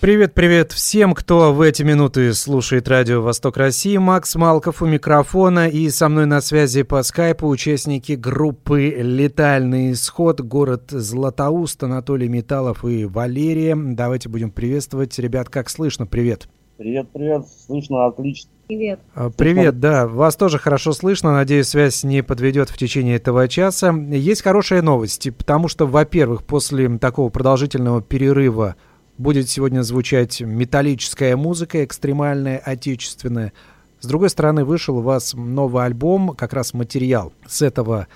[0.00, 3.96] Привет, привет всем, кто в эти минуты слушает радио «Восток России».
[3.96, 10.40] Макс Малков у микрофона и со мной на связи по скайпу участники группы «Летальный исход»,
[10.40, 13.74] город Златоуст, Анатолий Металлов и Валерия.
[13.76, 15.18] Давайте будем приветствовать.
[15.18, 16.06] Ребят, как слышно?
[16.06, 16.48] Привет.
[16.76, 17.46] Привет, привет.
[17.66, 18.50] Слышно отлично.
[18.68, 19.00] Привет.
[19.16, 21.32] А, привет, да, вас тоже хорошо слышно.
[21.32, 23.90] Надеюсь, связь не подведет в течение этого часа.
[23.90, 28.76] Есть хорошие новости, потому что, во-первых, после такого продолжительного перерыва
[29.18, 33.52] будет сегодня звучать металлическая музыка, экстремальная, отечественная.
[34.00, 38.06] С другой стороны, вышел у вас новый альбом, как раз материал с этого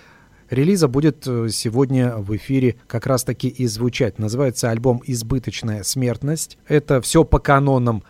[0.48, 4.19] релиза будет э, сегодня в эфире как раз-таки и звучать.
[4.19, 6.58] Называется альбом «Избыточная смертность».
[6.69, 8.05] Это все по канонам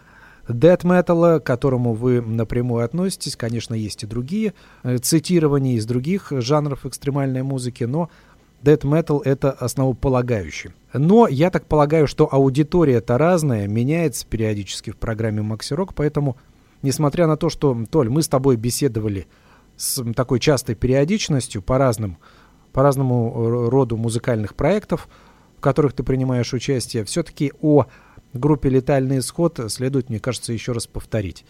[0.49, 3.37] дэт металла, к которому вы напрямую относитесь.
[3.37, 8.11] Конечно, есть и другие э, цитирования из других жанров экстремальной музыки, но
[8.63, 10.71] Death Metal— это основополагающий.
[10.93, 16.37] Но я так полагаю, что аудитория-то разная, меняется периодически в программе Rock, поэтому,
[16.83, 19.27] несмотря на то, что, Толь, мы с тобой беседовали
[19.77, 22.19] с такой частой периодичностью по разным,
[22.73, 25.09] по разному роду музыкальных проектов,
[25.57, 27.87] в которых ты принимаешь участие, все-таки о
[28.33, 31.45] группе «Летальный исход» следует, мне кажется, еще раз повторить.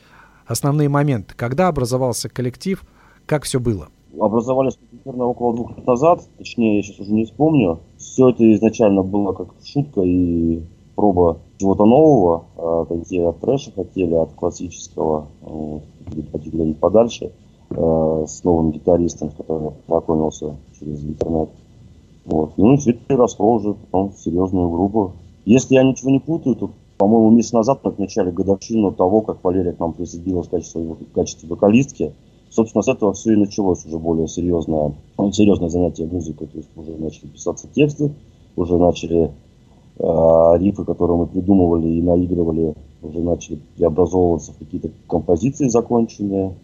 [0.47, 1.35] Основные моменты.
[1.37, 2.83] Когда образовался коллектив,
[3.27, 7.79] как все было– образовались примерно около двух лет назад, точнее, я сейчас уже не вспомню.
[7.97, 10.63] Все это изначально было как шутка и
[10.95, 12.45] проба чего-то нового.
[12.57, 15.83] А, такие от трэша хотели, от классического, вот,
[16.33, 17.33] хотели подальше,
[17.71, 21.49] а, с новым гитаристом, с которым я познакомился через интернет.
[22.25, 22.53] Вот.
[22.57, 25.13] Ну и все это росло уже потом в серьезную группу.
[25.45, 29.73] Если я ничего не путаю, то, по-моему, месяц назад мы отмечали годовщину того, как Валерия
[29.73, 32.13] к нам присоединилась в качестве, в качестве вокалистки.
[32.53, 34.93] Собственно, с этого все и началось уже более серьезное,
[35.33, 36.47] серьезное занятие музыкой.
[36.49, 38.13] То есть уже начали писаться тексты,
[38.57, 39.31] уже начали
[39.99, 46.55] э, рифы, которые мы придумывали и наигрывали, уже начали преобразовываться в какие-то композиции законченные.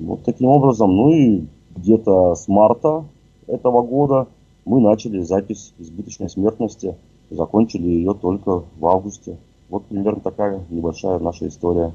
[0.00, 1.44] Вот таким образом, ну и
[1.76, 3.04] где-то с марта
[3.46, 4.28] этого года
[4.64, 6.96] мы начали запись избыточной смертности.
[7.28, 9.36] Закончили ее только в августе.
[9.68, 11.92] Вот примерно такая небольшая наша история.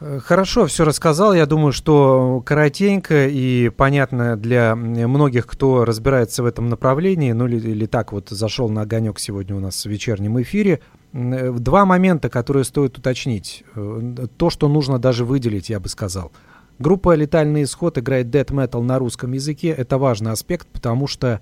[0.00, 1.34] Хорошо, все рассказал.
[1.34, 7.70] Я думаю, что коротенько и понятно для многих, кто разбирается в этом направлении, ну или,
[7.70, 10.80] или так вот зашел на огонек сегодня у нас в вечернем эфире.
[11.12, 13.64] Э, два момента, которые стоит уточнить.
[13.76, 16.32] Э, то, что нужно даже выделить, я бы сказал.
[16.80, 19.68] Группа «Летальный исход» играет death metal на русском языке.
[19.68, 21.40] Это важный аспект, потому что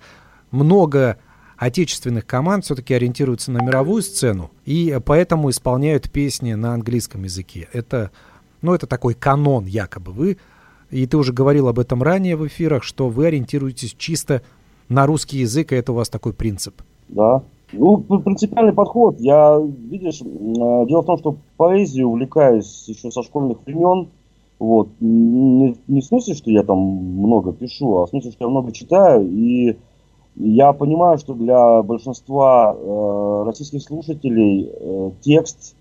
[0.50, 1.16] много
[1.56, 7.68] отечественных команд все-таки ориентируются на мировую сцену и поэтому исполняют песни на английском языке.
[7.72, 8.10] Это
[8.62, 10.12] ну, это такой канон якобы.
[10.12, 10.36] Вы,
[10.90, 14.42] и ты уже говорил об этом ранее в эфирах, что вы ориентируетесь чисто
[14.88, 16.82] на русский язык, и это у вас такой принцип.
[17.08, 17.42] Да.
[17.72, 19.18] Ну, принципиальный подход.
[19.18, 24.08] Я, видишь, э, дело в том, что поэзией увлекаюсь еще со школьных времен.
[24.58, 24.88] Вот.
[25.00, 28.72] Не, не в смысле, что я там много пишу, а в смысле, что я много
[28.72, 29.26] читаю.
[29.26, 29.78] И
[30.36, 35.74] я понимаю, что для большинства э, российских слушателей э, текст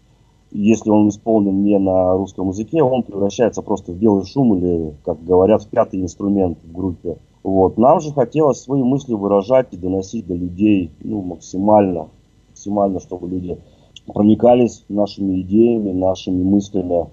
[0.52, 5.24] если он исполнен не на русском языке, он превращается просто в белый шум или, как
[5.24, 7.18] говорят, в пятый инструмент в группе.
[7.44, 7.78] Вот.
[7.78, 12.10] Нам же хотелось свои мысли выражать и доносить до людей ну, максимально,
[12.50, 13.58] максимально, чтобы люди
[14.06, 17.08] проникались нашими идеями, нашими мыслями.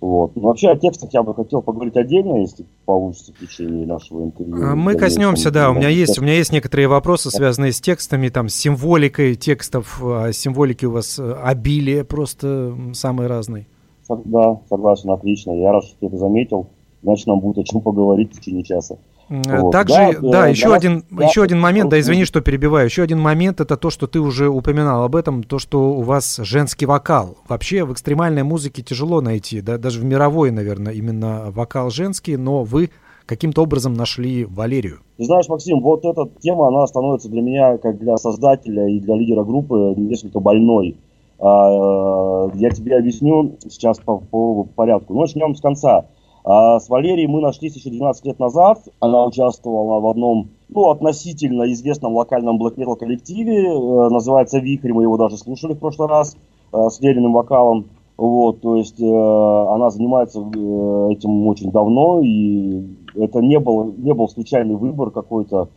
[0.00, 0.36] Вот.
[0.36, 4.54] Ну, вообще о текстах я бы хотел поговорить отдельно, если получится в течение нашего интервью.
[4.64, 5.70] А, мы коснемся, да.
[5.70, 10.00] У меня есть, у меня есть некоторые вопросы, связанные с текстами, там, с символикой текстов.
[10.02, 13.66] А символики у вас э, обилие просто самые разные.
[14.08, 15.52] Да, согласен, отлично.
[15.52, 16.68] Я рад, что ты это заметил.
[17.02, 18.98] Значит, нам будет о чем поговорить в течение часа.
[19.28, 19.72] Вот.
[19.72, 22.86] Также, да, да, да еще, один, да, еще один момент, да, извини, что перебиваю.
[22.86, 26.38] Еще один момент это то, что ты уже упоминал об этом, то, что у вас
[26.42, 27.36] женский вокал.
[27.48, 32.64] Вообще в экстремальной музыке тяжело найти, да, даже в мировой, наверное, именно вокал женский, но
[32.64, 32.90] вы
[33.26, 35.00] каким-то образом нашли Валерию.
[35.18, 39.14] Ты знаешь, Максим, вот эта тема, она становится для меня, как для создателя и для
[39.14, 40.96] лидера группы, несколько больной.
[41.38, 45.14] А, я тебе объясню сейчас по, по порядку.
[45.20, 46.06] Начнем с конца.
[46.44, 48.80] А с Валерией мы нашлись еще 12 лет назад.
[49.00, 53.68] Она участвовала в одном, ну, относительно известном локальном блэк метал коллективе.
[53.68, 56.36] Э, называется «Вихрь», мы его даже слушали в прошлый раз
[56.72, 57.86] э, с Лериным вокалом.
[58.18, 64.12] Вот, то есть э, она занимается э, этим очень давно, и это не был, не
[64.12, 65.68] был случайный выбор какой-то.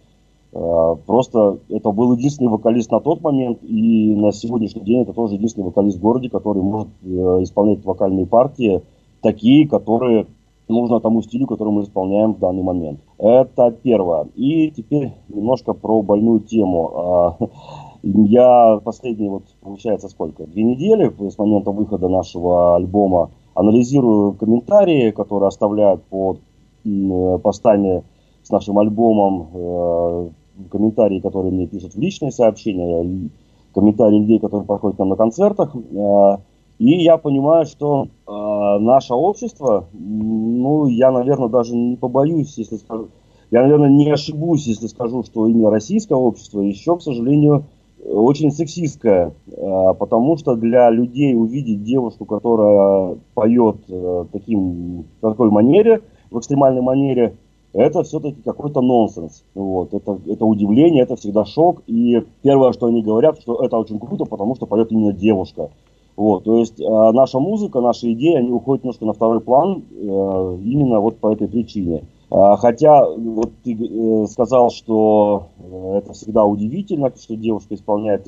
[0.51, 5.35] Э, просто это был единственный вокалист на тот момент, и на сегодняшний день это тоже
[5.35, 7.07] единственный вокалист в городе, который может э,
[7.43, 8.81] исполнять вокальные партии,
[9.21, 10.25] такие, которые
[10.71, 12.99] нужно тому стилю, который мы исполняем в данный момент.
[13.17, 14.27] Это первое.
[14.35, 16.91] И теперь немножко про больную тему.
[16.95, 17.37] А,
[18.03, 20.45] я последние, вот, получается, сколько?
[20.45, 26.39] Две недели с момента выхода нашего альбома анализирую комментарии, которые оставляют под
[27.43, 28.03] постами
[28.43, 30.29] с нашим альбомом, э,
[30.71, 33.29] комментарии, которые мне пишут в личные сообщения,
[33.73, 35.75] комментарии людей, которые проходят нам на концертах.
[36.81, 43.09] И я понимаю, что э, наше общество, ну, я, наверное, даже не побоюсь, если скажу,
[43.51, 47.65] я, наверное, не ошибусь, если скажу, что именно российское общество еще, к сожалению,
[48.03, 56.01] очень сексистская, э, потому что для людей увидеть девушку, которая поет э, таким, такой манере,
[56.31, 57.37] в экстремальной манере,
[57.73, 59.43] это все-таки какой-то нонсенс.
[59.53, 59.93] Вот.
[59.93, 61.83] Это, это удивление, это всегда шок.
[61.85, 65.69] И первое, что они говорят, что это очень круто, потому что поет именно девушка.
[66.21, 70.57] Вот, то есть э, наша музыка, наши идеи, они уходят немножко на второй план э,
[70.61, 72.03] именно вот по этой причине.
[72.29, 78.25] А, хотя, вот ты э, сказал, что э, это всегда удивительно, что девушка исполняет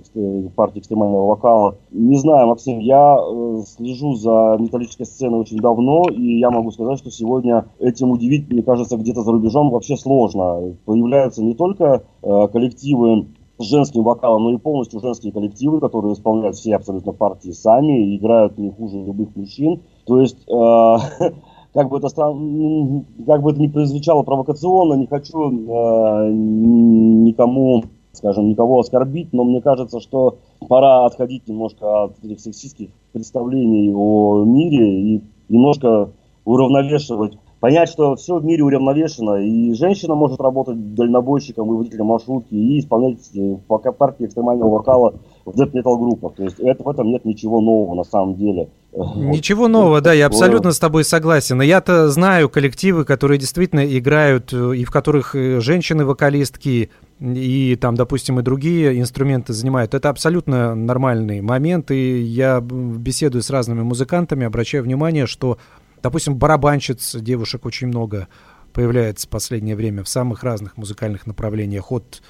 [0.55, 1.75] партию экстремального вокала.
[1.91, 6.97] Не знаю, Максим, я э, слежу за металлической сценой очень давно, и я могу сказать,
[6.97, 10.75] что сегодня этим удивить, мне кажется, где-то за рубежом вообще сложно.
[10.85, 16.75] Появляются не только коллективы с женским вокалом, но и полностью женские коллективы, которые исполняют все
[16.75, 19.81] абсолютно партии сами, и играют не хуже любых мужчин.
[20.05, 20.45] То есть
[21.73, 28.79] как бы это как бы это ни прозвучало провокационно, не хочу э, никому, скажем, никого
[28.79, 35.23] оскорбить, но мне кажется, что пора отходить немножко от этих сексистских представлений о мире и
[35.49, 36.11] немножко
[36.45, 42.53] уравновешивать понять, что все в мире уравновешено, и женщина может работать дальнобойщиком и водителем маршрутки,
[42.53, 45.13] и исполнять э, пока партии экстремального вокала
[45.45, 46.33] в death metal группах.
[46.35, 48.67] То есть это, в этом нет ничего нового на самом деле.
[49.15, 51.61] Ничего нового, да, я абсолютно с тобой согласен.
[51.61, 56.89] Я-то знаю коллективы, которые действительно играют, э, и в которых э, женщины-вокалистки,
[57.21, 59.93] и там, допустим, и другие инструменты занимают.
[59.93, 65.57] Это абсолютно нормальный момент, и я беседую с разными музыкантами, обращаю внимание, что
[66.03, 68.27] Допустим, барабанщиц девушек очень много
[68.73, 71.91] появляется в последнее время в самых разных музыкальных направлениях.
[71.93, 72.21] От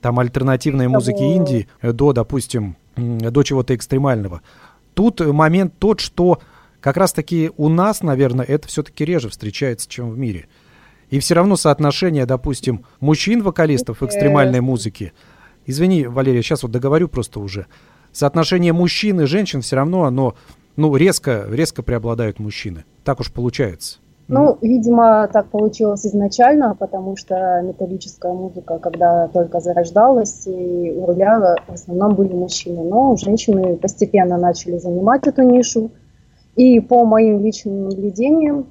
[0.00, 4.40] там альтернативной музыки Индии до, допустим, до чего-то экстремального.
[4.94, 6.40] Тут момент тот, что
[6.80, 10.48] как раз-таки у нас, наверное, это все-таки реже встречается, чем в мире.
[11.10, 15.12] И все равно соотношение, допустим, мужчин-вокалистов в экстремальной музыке,
[15.66, 17.66] извини, Валерия, сейчас вот договорю просто уже,
[18.12, 20.34] соотношение мужчин и женщин все равно оно
[20.78, 22.84] ну, резко, резко преобладают мужчины.
[23.04, 23.98] Так уж получается.
[24.28, 31.56] Ну, видимо, так получилось изначально, потому что металлическая музыка, когда только зарождалась, и у руля
[31.66, 32.84] в основном были мужчины.
[32.84, 35.90] Но женщины постепенно начали занимать эту нишу.
[36.56, 38.66] И по моим личным наблюдениям,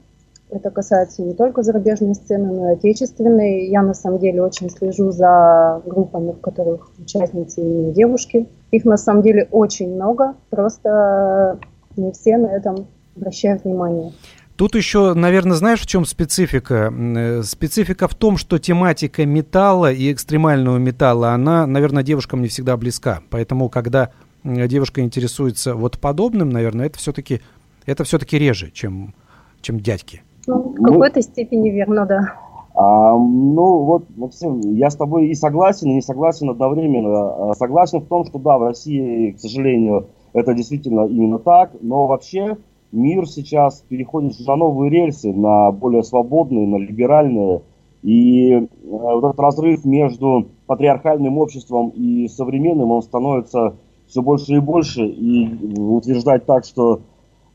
[0.50, 3.68] это касается не только зарубежной сцены, но и отечественной.
[3.68, 8.48] Я на самом деле очень слежу за группами, в которых участницы именно девушки.
[8.72, 10.36] Их на самом деле очень много.
[10.50, 11.60] Просто
[11.98, 14.14] не все на этом обращают внимание.
[14.56, 16.92] Тут еще, наверное, знаешь, в чем специфика?
[16.92, 22.76] Э, специфика в том, что тематика металла и экстремального металла, она, наверное, девушкам не всегда
[22.76, 23.22] близка.
[23.30, 24.10] Поэтому, когда
[24.44, 27.42] девушка интересуется вот подобным, наверное, это все-таки
[27.88, 29.16] это все-таки реже, чем,
[29.62, 30.22] чем дядьки.
[30.46, 32.34] Ну, в какой-то ну, степени верно, да.
[32.76, 37.52] А, ну, вот, Максим, я с тобой и согласен, и не согласен одновременно.
[37.52, 42.06] А, согласен в том, что да, в России, к сожалению, это действительно именно так, но
[42.06, 42.58] вообще
[42.92, 47.62] мир сейчас переходит на новые рельсы, на более свободные, на либеральные.
[48.04, 53.76] И э, вот этот разрыв между патриархальным обществом и современным, он становится
[54.08, 55.06] все больше и больше.
[55.08, 57.02] И утверждать так, что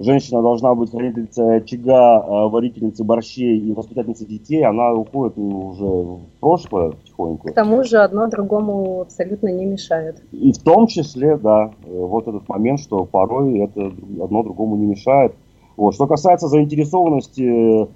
[0.03, 6.21] женщина должна быть хранительницей очага, а варительницей борщей и воспитательницей детей, она уходит уже в
[6.41, 7.49] прошлое потихоньку.
[7.49, 10.23] К тому же одно другому абсолютно не мешает.
[10.33, 13.93] И в том числе, да, вот этот момент, что порой это
[14.23, 15.35] одно другому не мешает.
[15.77, 15.95] Вот.
[15.95, 17.89] Что касается заинтересованности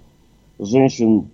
[0.59, 1.31] женщин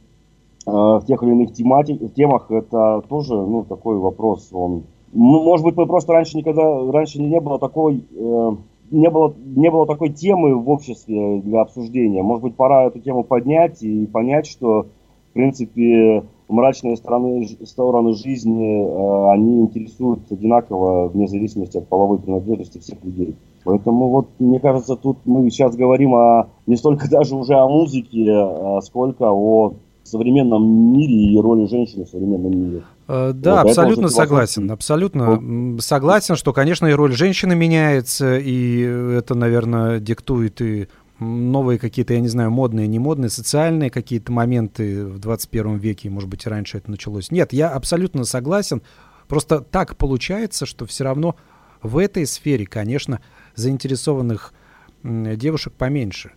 [0.67, 4.49] э, в тех или иных тематик, темах, это тоже ну, такой вопрос.
[4.53, 8.05] Он, ну, может быть, мы просто раньше никогда, раньше не было такой...
[8.15, 8.53] Э,
[8.93, 12.23] не было, не было такой темы в обществе для обсуждения.
[12.23, 14.87] Может быть, пора эту тему поднять и понять, что,
[15.31, 22.79] в принципе, мрачные стороны, стороны жизни, э, они интересуют одинаково, вне зависимости от половой принадлежности
[22.79, 23.35] всех людей.
[23.65, 28.27] Поэтому вот, мне кажется, тут мы сейчас говорим о, не столько даже уже о музыке,
[28.29, 32.83] а сколько о современном мире и роли женщины в современном мире.
[33.13, 34.71] Э, да, вот, абсолютно согласен.
[34.71, 35.85] Абсолютно вот.
[35.85, 40.89] согласен, что, конечно, и роль женщины меняется, и это, наверное, диктует и
[41.19, 46.31] новые какие-то, я не знаю, модные, не модные, социальные какие-то моменты в 21 веке, может
[46.31, 47.31] быть, и раньше это началось.
[47.31, 48.81] Нет, я абсолютно согласен.
[49.29, 51.37] Просто так получается, что все равно
[51.83, 53.21] в этой сфере, конечно,
[53.57, 54.55] заинтересованных
[55.03, 56.33] девушек поменьше.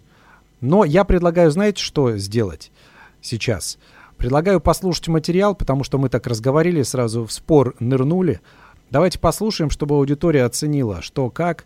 [0.59, 2.73] Но я предлагаю, знаете, что сделать
[3.21, 3.77] сейчас?
[4.17, 8.41] Предлагаю послушать материал, потому что мы так разговаривали, сразу в спор нырнули.
[8.89, 11.65] Давайте послушаем, чтобы аудитория оценила, что, как,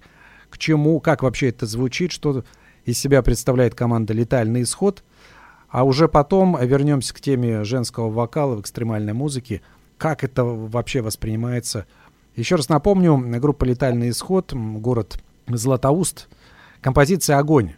[0.50, 2.44] к чему, как вообще это звучит, что
[2.86, 5.03] из себя представляет команда «Летальный исход».
[5.70, 9.62] А уже потом вернемся к теме женского вокала в экстремальной музыке.
[10.00, 11.86] Как это вообще воспринимается?
[12.36, 16.27] Еще раз напомню, группа «Летальный исход», город Златоуст.
[16.82, 17.74] Композиция «Огонь»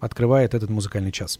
[0.00, 1.38] открывает этот музыкальный час.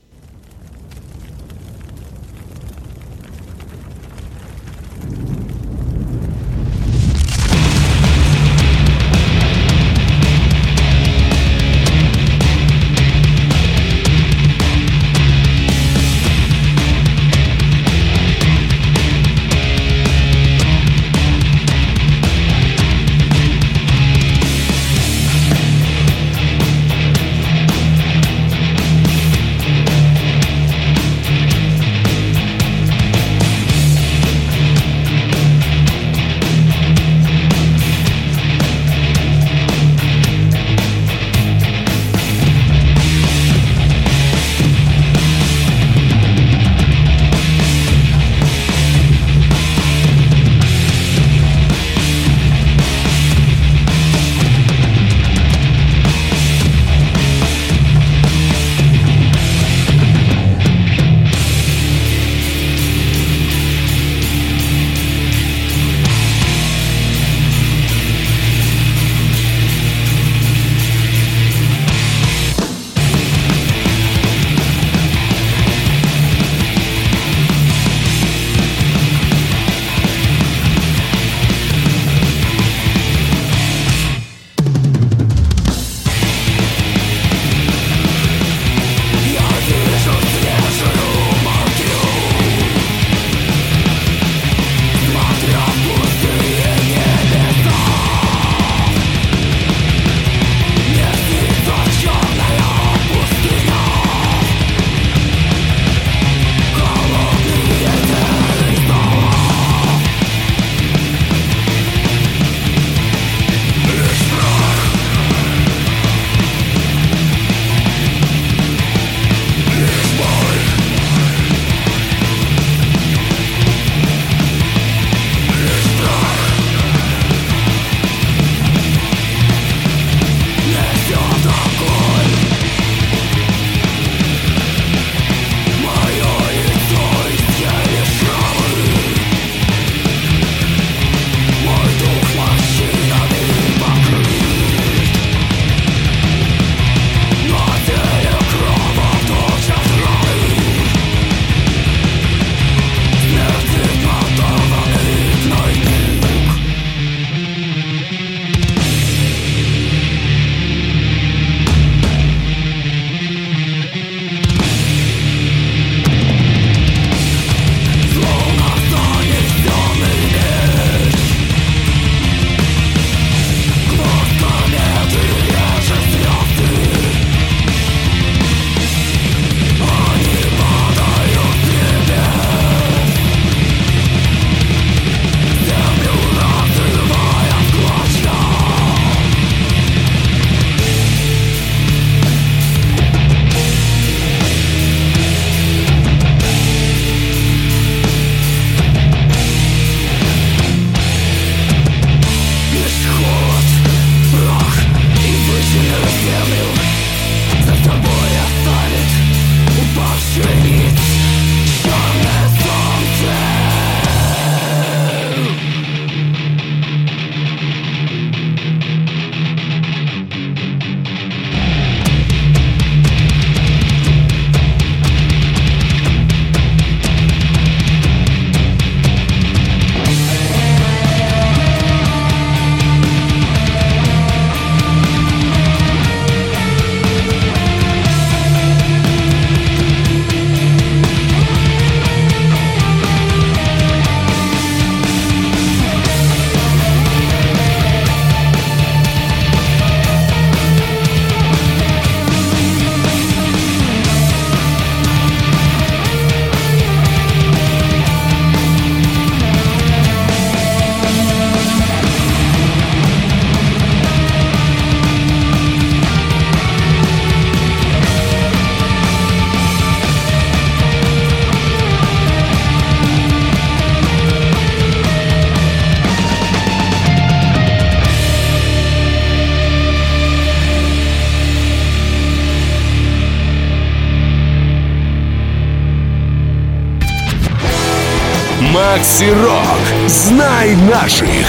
[288.97, 290.09] Макси Рок.
[290.09, 291.47] Знай наших.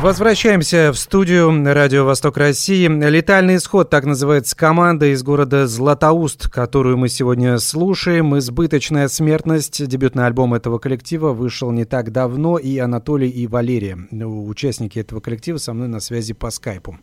[0.00, 2.88] Возвращаемся в студию Радио Восток России.
[2.88, 8.38] «Летальный исход»— так называется команда из города Златоуст, которую мы сегодня слушаем.
[8.38, 9.86] «Избыточная смертность».
[9.86, 15.58] Дебютный альбом этого коллектива вышел не так давно, и Анатолий и Валерия, участники этого коллектива,
[15.58, 16.96] со мной на связи по скайпу.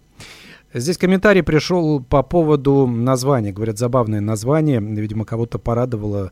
[0.73, 3.51] Здесь комментарий пришел по поводу названия.
[3.51, 4.79] Говорят, забавное название.
[4.81, 6.31] Видимо, кого-то порадовало.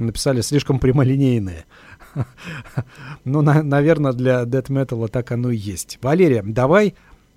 [0.00, 1.66] Написали слишком прямолинейное.
[3.24, 5.98] Ну, на, наверное, для Death Metal так оно и есть.
[6.02, 6.94] Валерия, давай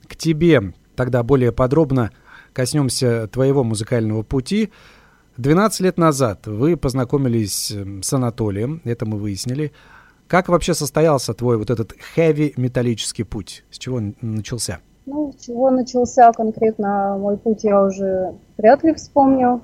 [0.08, 2.12] к тебе тогда более подробно
[2.54, 4.72] коснемся твоего музыкального пути.
[5.38, 9.72] 12 лет назад вы познакомились с Анатолием, это мы выяснили.
[10.28, 13.64] Как вообще состоялся твой вот этот heavy металлический путь?
[13.70, 14.80] С чего он начался?
[15.06, 19.62] Ну, с чего начался конкретно мой путь, я уже вряд ли вспомню.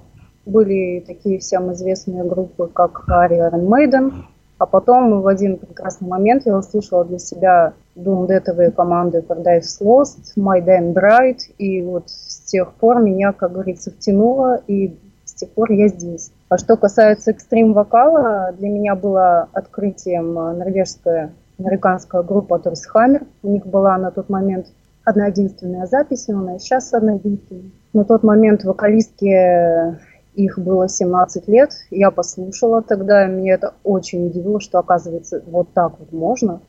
[0.49, 4.13] Были такие всем известные группы, как Iron Maiden,
[4.57, 10.59] а потом в один прекрасный момент я услышала для себя думдетовые команды Paradise Lost, My
[10.65, 15.71] Damn Bride, и вот с тех пор меня, как говорится, втянуло, и с тех пор
[15.71, 16.31] я здесь.
[16.49, 23.21] А что касается экстрим-вокала, для меня было открытием норвежская американская группа Торсхаммер.
[23.43, 24.65] У них была на тот момент
[25.05, 27.69] одна единственная запись, и она сейчас одна единственная.
[27.93, 31.71] На тот момент вокалистки их было 17 лет.
[31.89, 36.61] Я послушала тогда, меня это очень удивило, что оказывается вот так вот можно.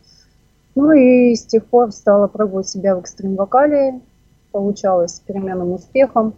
[0.74, 4.00] Ну и с тех пор стала пробовать себя в экстрим-вокале.
[4.52, 6.34] Получалось с переменным успехом.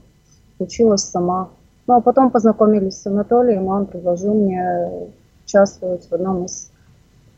[0.58, 1.50] Училась сама.
[1.86, 4.88] Ну а потом познакомились с Анатолием, он предложил мне
[5.44, 6.70] участвовать в одном из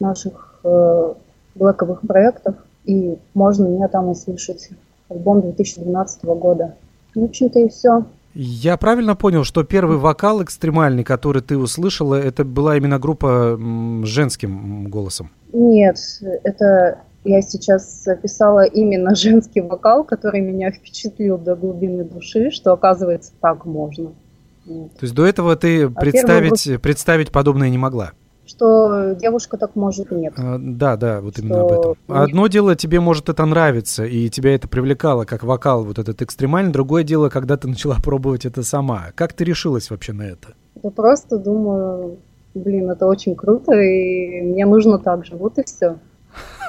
[0.01, 1.15] наших э,
[1.55, 2.55] блэковых проектов.
[2.85, 4.71] И можно меня там услышать.
[5.09, 6.75] Альбом 2012 года.
[7.15, 8.05] В общем-то и все.
[8.35, 14.07] Я правильно понял, что первый вокал экстремальный, который ты услышала, это была именно группа с
[14.07, 15.31] женским голосом?
[15.53, 15.97] Нет,
[16.43, 23.33] это я сейчас описала именно женский вокал, который меня впечатлил до глубины души, что оказывается
[23.41, 24.13] так можно.
[24.67, 26.83] То есть до этого ты а представить, групп...
[26.83, 28.13] представить подобное не могла?
[28.47, 30.35] Что девушка так может нет.
[30.37, 31.43] А, да, да, вот что...
[31.43, 31.97] именно об этом.
[32.09, 36.73] Одно дело, тебе может это нравиться, и тебя это привлекало, как вокал вот этот экстремальный.
[36.73, 39.07] Другое дело, когда ты начала пробовать это сама.
[39.15, 40.55] Как ты решилась вообще на это?
[40.83, 42.19] Я просто думаю,
[42.55, 45.37] блин, это очень круто, и мне нужно так же.
[45.37, 45.99] Вот и все.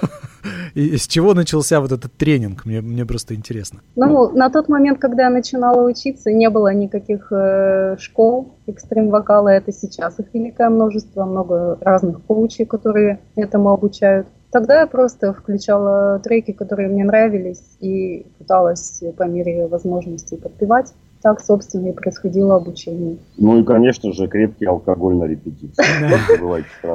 [0.73, 2.65] И с чего начался вот этот тренинг?
[2.65, 3.79] Мне, мне просто интересно.
[3.95, 9.49] Ну, на тот момент, когда я начинала учиться, не было никаких э, школ экстрим-вокала.
[9.49, 14.27] Это сейчас их великое множество, много разных коучей, которые этому обучают.
[14.51, 20.93] Тогда я просто включала треки, которые мне нравились, и пыталась по мере возможностей подпевать
[21.25, 23.17] так, собственно, и происходило обучение.
[23.38, 25.83] Ну и, конечно же, крепкий алкоголь на репетиции.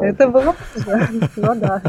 [0.08, 0.54] Это было
[1.36, 1.82] Ну да,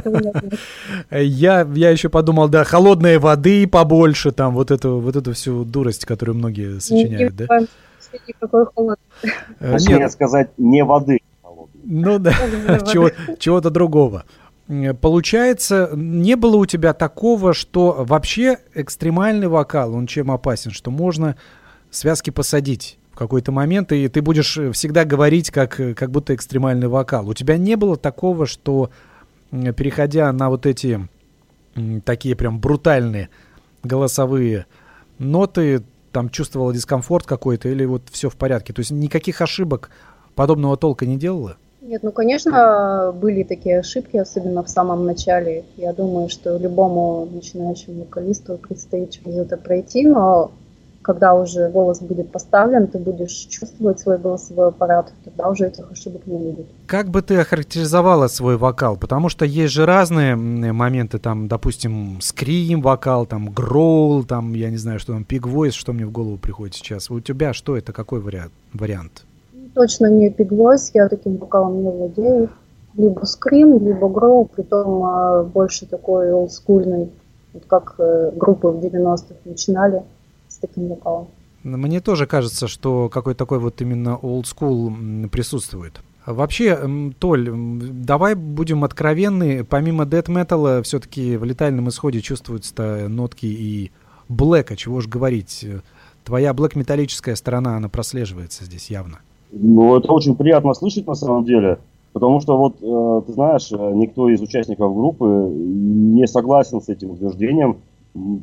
[1.12, 6.06] я, я еще подумал, да, холодной воды побольше, там вот эту, вот эту всю дурость,
[6.06, 7.46] которую многие сочиняют, да?
[8.28, 9.00] Никакой холод.
[9.60, 11.20] Э, нет, сказать, не воды.
[11.84, 12.34] Ну да,
[13.38, 14.26] чего-то другого.
[15.00, 21.36] Получается, не было у тебя такого, что вообще экстремальный вокал, он чем опасен, что можно
[21.92, 27.30] связки посадить в какой-то момент, и ты будешь всегда говорить, как, как будто экстремальный вокал.
[27.30, 28.90] У тебя не было такого, что,
[29.52, 31.08] переходя на вот эти
[32.06, 33.30] такие прям брутальные
[33.84, 34.66] голосовые
[35.20, 38.74] ноты, там чувствовала дискомфорт какой-то, или вот все в порядке?
[38.74, 39.92] То есть никаких ошибок
[40.36, 41.58] подобного толка не делала?
[41.82, 45.66] Нет, ну, конечно, были такие ошибки, особенно в самом начале.
[45.78, 50.52] Я думаю, что любому начинающему вокалисту предстоит через это пройти, но
[51.02, 56.28] когда уже голос будет поставлен, ты будешь чувствовать свой голосовой аппарат, тогда уже этих ошибок
[56.28, 56.68] не будет.
[56.86, 58.98] Как бы ты охарактеризовала свой вокал?
[58.98, 64.78] Потому что есть же разные моменты, там, допустим, скрим вокал, там, гроул, там, я не
[64.78, 67.10] знаю, что там, пиг voice, что мне в голову приходит сейчас.
[67.10, 68.52] У тебя что это, какой вариант?
[68.74, 69.24] вариант?
[69.74, 72.50] Точно не пиг voice, я таким вокалом не владею.
[72.96, 77.10] Либо скрим, либо гроул, притом а, больше такой олдскульный,
[77.54, 80.04] вот как э, группы в 90-х начинали
[80.62, 81.28] таким вокалом.
[81.64, 86.02] Мне тоже кажется, что какой-то такой вот именно old school присутствует.
[86.26, 89.64] Вообще, Толь, давай будем откровенны.
[89.64, 93.92] Помимо death metal, все-таки в летальном исходе чувствуются нотки и
[94.30, 95.66] блэка, чего ж говорить.
[96.24, 99.20] Твоя блэк-металлическая сторона, она прослеживается здесь явно.
[99.52, 101.80] Ну, это очень приятно слышать на самом деле.
[102.14, 107.12] Потому что вот, э, ты знаешь, э, никто из участников группы не согласен с этим
[107.12, 107.78] утверждением.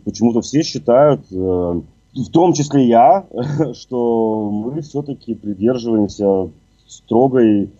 [0.04, 1.80] Почему-то все считают, э,
[2.24, 3.26] в том числе я,
[3.74, 6.50] что мы все-таки придерживаемся
[6.86, 7.70] строгой,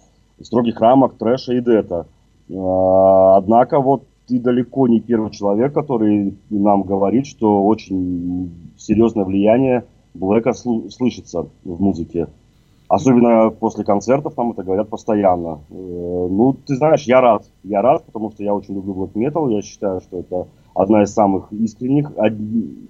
[0.41, 2.07] строгих рамок трэша и дета.
[2.49, 10.53] Однако вот ты далеко не первый человек, который нам говорит, что очень серьезное влияние Блэка
[10.53, 12.29] слышится в музыке.
[12.89, 15.61] Особенно после концертов нам это говорят постоянно.
[15.71, 15.75] Э,
[16.31, 17.45] ну, ты знаешь, я рад.
[17.63, 19.51] Я рад, потому что я очень люблю блэк метал.
[19.51, 20.49] Я считаю, что это
[20.79, 22.35] одна из самых искренних, од...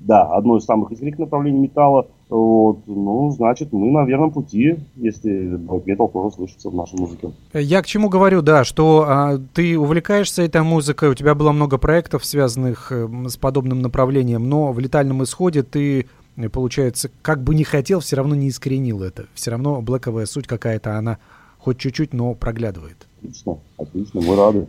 [0.00, 2.06] да, одно из самых искренних направлений металла.
[2.28, 7.32] Вот, ну, значит, мы на верном пути, если метал тоже слышится в нашей музыке.
[7.54, 11.78] Я к чему говорю, да, что а, ты увлекаешься этой музыкой, у тебя было много
[11.78, 16.06] проектов, связанных э, с подобным направлением, но в летальном исходе ты
[16.52, 19.26] получается, как бы не хотел, все равно не искоренил это.
[19.32, 21.16] Все равно блэковая суть какая-то, она
[21.56, 23.08] хоть чуть-чуть, но проглядывает.
[23.22, 24.68] Отлично, отлично, мы рады.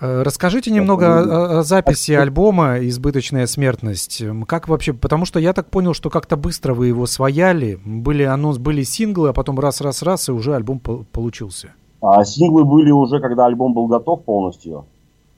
[0.00, 4.22] Э, расскажите немного о, о записи альбома «Избыточная смертность».
[4.46, 8.58] Как вообще, потому что я так понял, что как-то быстро вы его свояли, были анонс,
[8.58, 11.72] были синглы, а потом раз-раз-раз, и уже альбом получился.
[12.00, 14.84] А синглы были уже, когда альбом был готов полностью.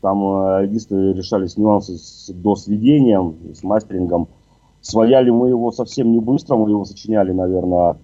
[0.00, 4.28] Там э, единственное решались нюансы с досведением, с мастерингом.
[4.80, 7.96] Свояли мы его совсем не быстро, мы его сочиняли, наверное,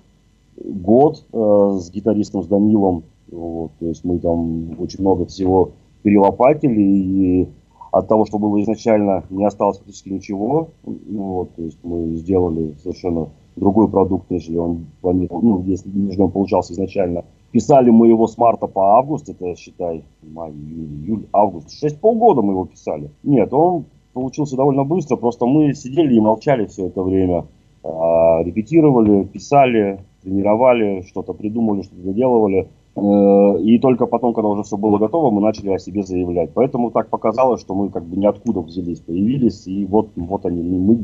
[0.56, 3.04] год э, с гитаристом, с Данилом.
[3.30, 5.72] Вот, то есть мы там очень много всего
[6.04, 7.48] перелопатили, и
[7.90, 10.68] от того, что было изначально, не осталось практически ничего.
[10.84, 16.22] Ну, вот, то есть мы сделали совершенно другой продукт, нежели он планировал, ну, если нежели
[16.22, 17.24] он получался изначально.
[17.52, 21.70] Писали мы его с марта по август, это, считай, май, июль, июль, август.
[21.70, 23.10] Шесть полгода мы его писали.
[23.22, 27.46] Нет, он получился довольно быстро, просто мы сидели и молчали все это время.
[27.82, 32.68] А, репетировали, писали, тренировали, что-то придумали, что-то доделывали.
[32.96, 36.50] Э, и только потом, когда уже все было готово, мы начали о себе заявлять.
[36.54, 40.98] Поэтому так показалось, что мы как бы ниоткуда взялись, появились, и вот, вот они, мы,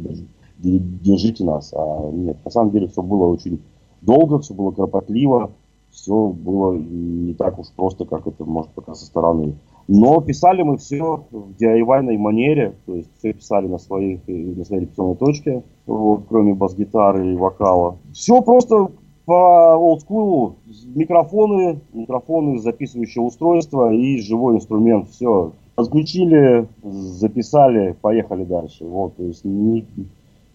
[0.58, 1.72] держите нас.
[1.74, 3.60] А нет, на самом деле все было очень
[4.02, 5.50] долго, все было кропотливо,
[5.90, 9.56] все было не так уж просто, как это может показаться со стороны.
[9.88, 14.82] Но писали мы все в diy манере, то есть все писали на, своих, на своей
[14.82, 17.98] репетиционной точке, вот, кроме бас-гитары и вокала.
[18.12, 18.92] Все просто
[19.30, 20.56] по олдскулу,
[20.92, 25.52] микрофоны, микрофоны, записывающее устройство и живой инструмент, все.
[25.76, 28.84] Отключили, записали, поехали дальше.
[28.84, 29.86] Вот, то есть ни,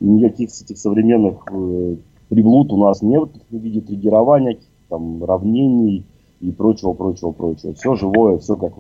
[0.02, 1.96] никаких этих современных э,
[2.28, 4.58] приблуд у нас нет в виде триггерования,
[4.90, 6.04] там, равнений
[6.42, 7.74] и прочего, прочего, прочего.
[7.76, 8.74] Все живое, все как,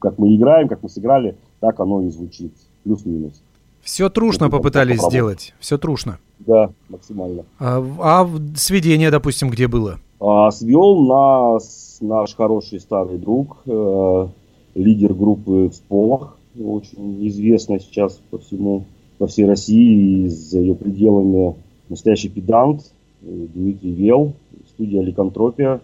[0.00, 2.52] как мы играем, как мы сыграли, так оно и звучит.
[2.84, 3.42] Плюс-минус.
[3.82, 5.54] Все трушно Это попытались сделать.
[5.60, 6.18] Все трушно.
[6.38, 7.44] Да, максимально.
[7.58, 9.98] А, а сведение, допустим, где было?
[10.20, 14.28] А, свел нас наш хороший старый друг, э,
[14.74, 18.84] лидер группы «Всполох», очень известный сейчас по всему,
[19.18, 21.54] по всей России и за ее пределами
[21.88, 24.32] настоящий педант э, Дмитрий Вел,
[24.68, 25.80] студия «Ликантропия».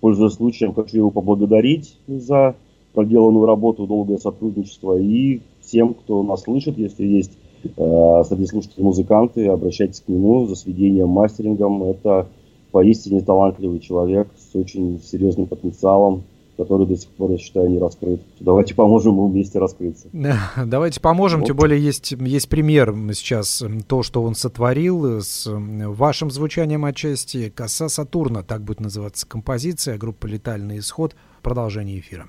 [0.00, 2.54] Пользуясь случаем, хочу его поблагодарить за
[2.94, 7.32] проделанную работу, долгое сотрудничество и всем, кто нас слышит, если есть
[7.64, 11.84] э, среди слушателей музыканты, обращайтесь к нему за сведением, мастерингом.
[11.84, 12.26] Это
[12.72, 16.24] поистине талантливый человек с очень серьезным потенциалом,
[16.56, 18.20] который до сих пор, я считаю, не раскрыт.
[18.40, 20.08] Давайте поможем ему вместе раскрыться.
[20.66, 21.46] Давайте поможем, вот.
[21.46, 27.48] тем более есть, есть пример сейчас, то, что он сотворил с вашим звучанием отчасти.
[27.48, 31.14] «Коса Сатурна», так будет называться композиция, группа «Летальный исход».
[31.42, 32.28] Продолжение эфира.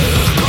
[0.00, 0.39] Макси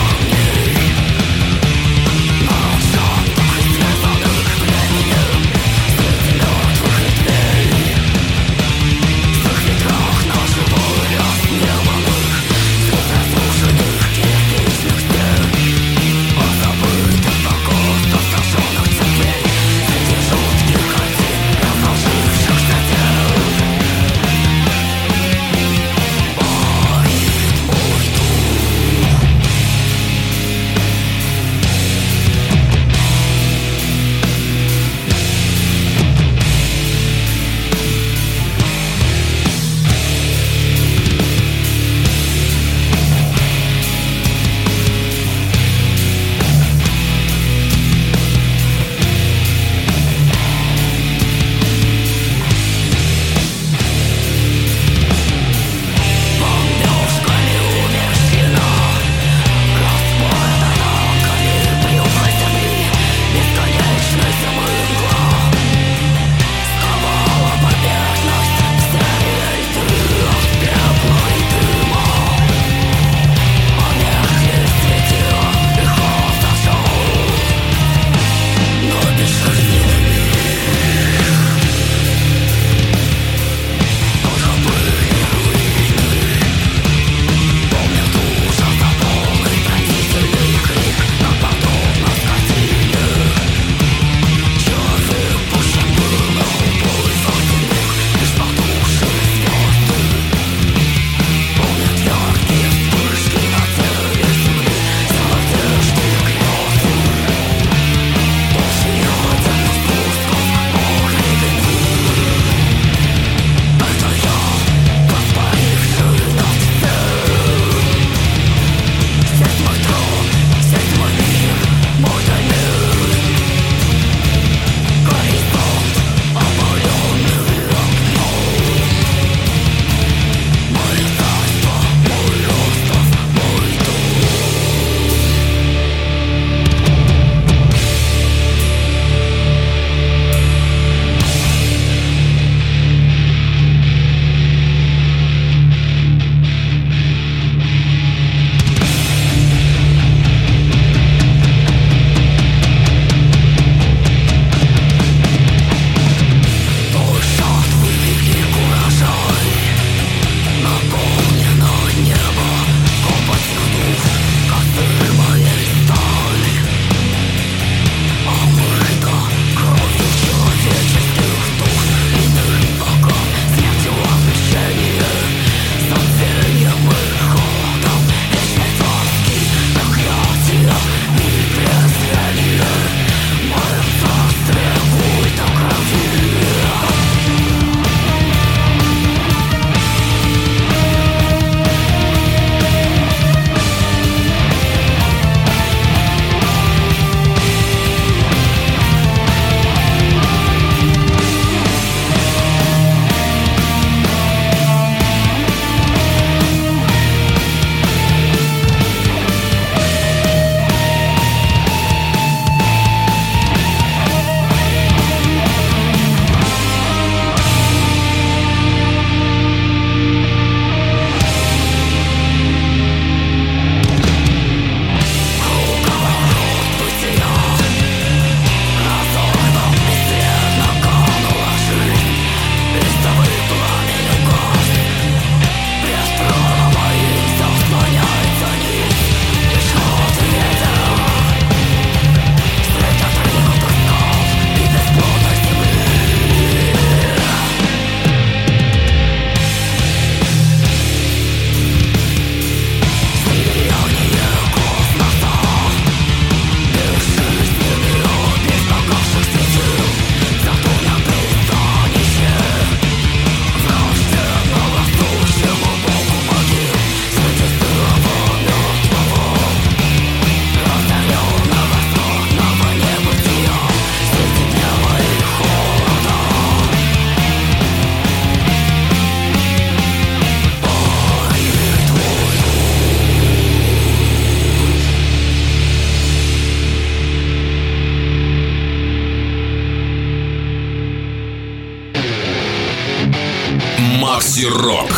[294.51, 294.89] Рок.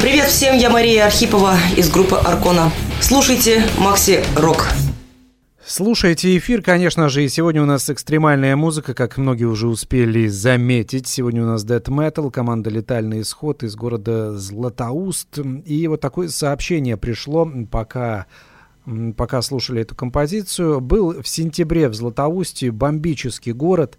[0.00, 2.72] Привет всем, я Мария Архипова из группы Аркона.
[2.98, 4.66] Слушайте Макси Рок.
[5.62, 11.06] Слушайте эфир, конечно же, и сегодня у нас экстремальная музыка, как многие уже успели заметить.
[11.06, 15.38] Сегодня у нас Death Metal, команда «Летальный исход» из города Златоуст.
[15.66, 18.26] И вот такое сообщение пришло, пока
[19.16, 20.80] пока слушали эту композицию.
[20.80, 23.98] Был в сентябре в Златоусте бомбический город.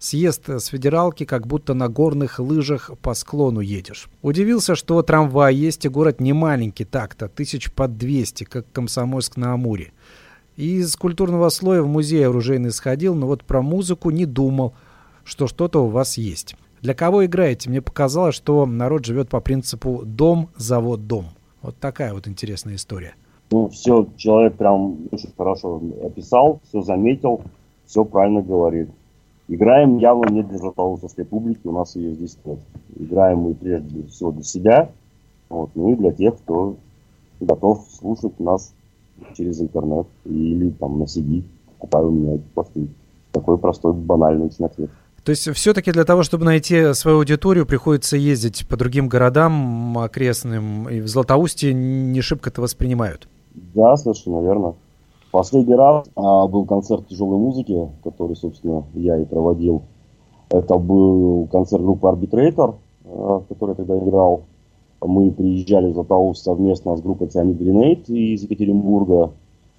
[0.00, 4.08] Съезд с федералки, как будто на горных лыжах по склону едешь.
[4.22, 9.52] Удивился, что трамвай есть, и город не маленький так-то, тысяч под 200, как Комсомольск на
[9.52, 9.92] Амуре.
[10.56, 14.72] Из культурного слоя в музей оружейный сходил, но вот про музыку не думал,
[15.22, 16.56] что что-то у вас есть.
[16.80, 17.68] Для кого играете?
[17.68, 21.26] Мне показалось, что народ живет по принципу «дом, завод, дом».
[21.60, 23.16] Вот такая вот интересная история.
[23.50, 27.42] Ну, все, человек прям очень хорошо описал, все заметил,
[27.84, 28.88] все правильно говорит.
[29.50, 32.60] Играем явно не для Златоустовской публики, у нас ее здесь нет.
[32.94, 34.92] Играем мы прежде всего для себя,
[35.48, 36.76] вот, ну и для тех, кто
[37.40, 38.72] готов слушать нас
[39.36, 42.88] через интернет или там на CD, покупаю у меня эти.
[43.32, 44.90] Такой простой, банальный очень ответ.
[45.24, 50.88] То есть все-таки для того, чтобы найти свою аудиторию, приходится ездить по другим городам окрестным,
[50.88, 53.28] и в Златоусте не шибко это воспринимают?
[53.74, 54.76] Да, совершенно верно.
[55.30, 59.82] Последний раз а, был концерт тяжелой музыки, который, собственно, я и проводил.
[60.48, 64.42] Это был концерт группы Arbitrator, а, я тогда играл.
[65.00, 69.32] Мы приезжали в Златоуст совместно с группой Цианид Гринейт из Екатеринбурга.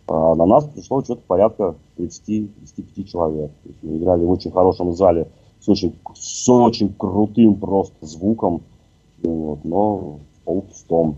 [0.07, 3.51] А на нас пришло что-то порядка 30-35 человек.
[3.63, 5.27] То есть мы играли в очень хорошем зале
[5.59, 8.63] с очень, с очень крутым просто звуком,
[9.21, 11.17] вот, но полупустом.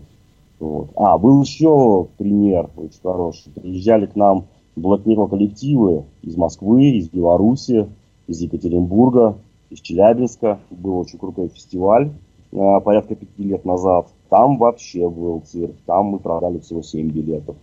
[0.58, 0.90] Вот.
[0.96, 3.52] А, был еще пример очень хороший.
[3.52, 7.88] Приезжали к нам Black коллективы из Москвы, из Беларуси,
[8.26, 9.36] из Екатеринбурга,
[9.70, 10.58] из Челябинска.
[10.70, 12.10] Был очень крутой фестиваль
[12.52, 14.08] э, порядка пяти лет назад.
[14.30, 15.74] Там вообще был цирк.
[15.86, 17.56] Там мы продали всего 7 билетов.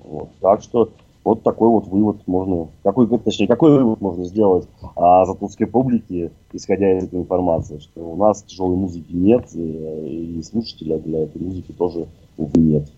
[0.00, 0.28] Вот.
[0.40, 0.90] Так что
[1.28, 6.96] вот такой вот вывод можно, какой, точнее, какой вывод можно сделать о затулской публике, исходя
[6.96, 11.72] из этой информации, что у нас тяжелой музыки нет, и, и слушателя для этой музыки
[11.72, 12.06] тоже,
[12.38, 12.88] увы, нет.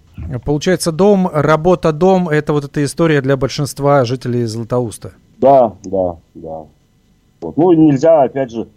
[0.45, 5.13] Получается, дом, работа, дом– это вот эта история для большинства жителей Златоуста.
[5.39, 6.67] Да, да, да.
[7.41, 7.57] Вот.
[7.57, 8.69] Ну, нельзя, опять же,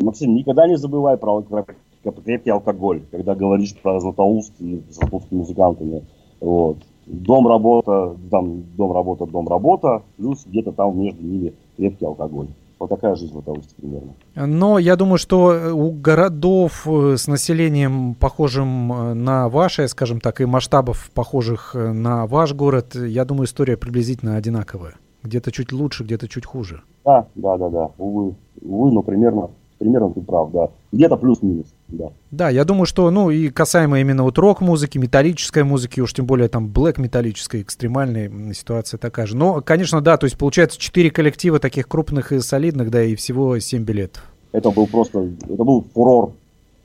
[0.00, 1.64] Максим, никогда не забывай про, про,
[2.02, 6.04] про крепкий алкоголь, когда говоришь про Златоуст и златоустскими музыкантами.
[6.40, 6.78] Вот
[7.10, 12.48] дом работа, там дом работа, дом работа, плюс где-то там между ними крепкий алкоголь.
[12.78, 14.14] Вот такая жизнь в Златоусте примерно.
[14.34, 20.40] Но я думаю, что у городов э, с населением похожим э, на ваше, скажем так,
[20.40, 24.94] и масштабов похожих э, на ваш город, я думаю, история приблизительно одинаковая.
[25.22, 26.80] Где-то чуть лучше, где-то чуть хуже.
[27.04, 27.90] Да, да, да, да.
[27.98, 30.68] Увы, увы, но примерно примерно ты прав, да.
[30.92, 32.12] Где-то плюс-минус, да.
[32.30, 36.48] Да, я думаю, что, ну, и касаемо именно вот рок-музыки, металлической музыки, уж тем более
[36.48, 39.36] там блэк-металлической, экстремальной ситуация такая же.
[39.36, 43.58] Но, конечно, да, то есть получается 4 коллектива таких крупных и солидных, да, и всего
[43.58, 44.22] 7 билетов.
[44.52, 46.34] Это был просто, это был фурор,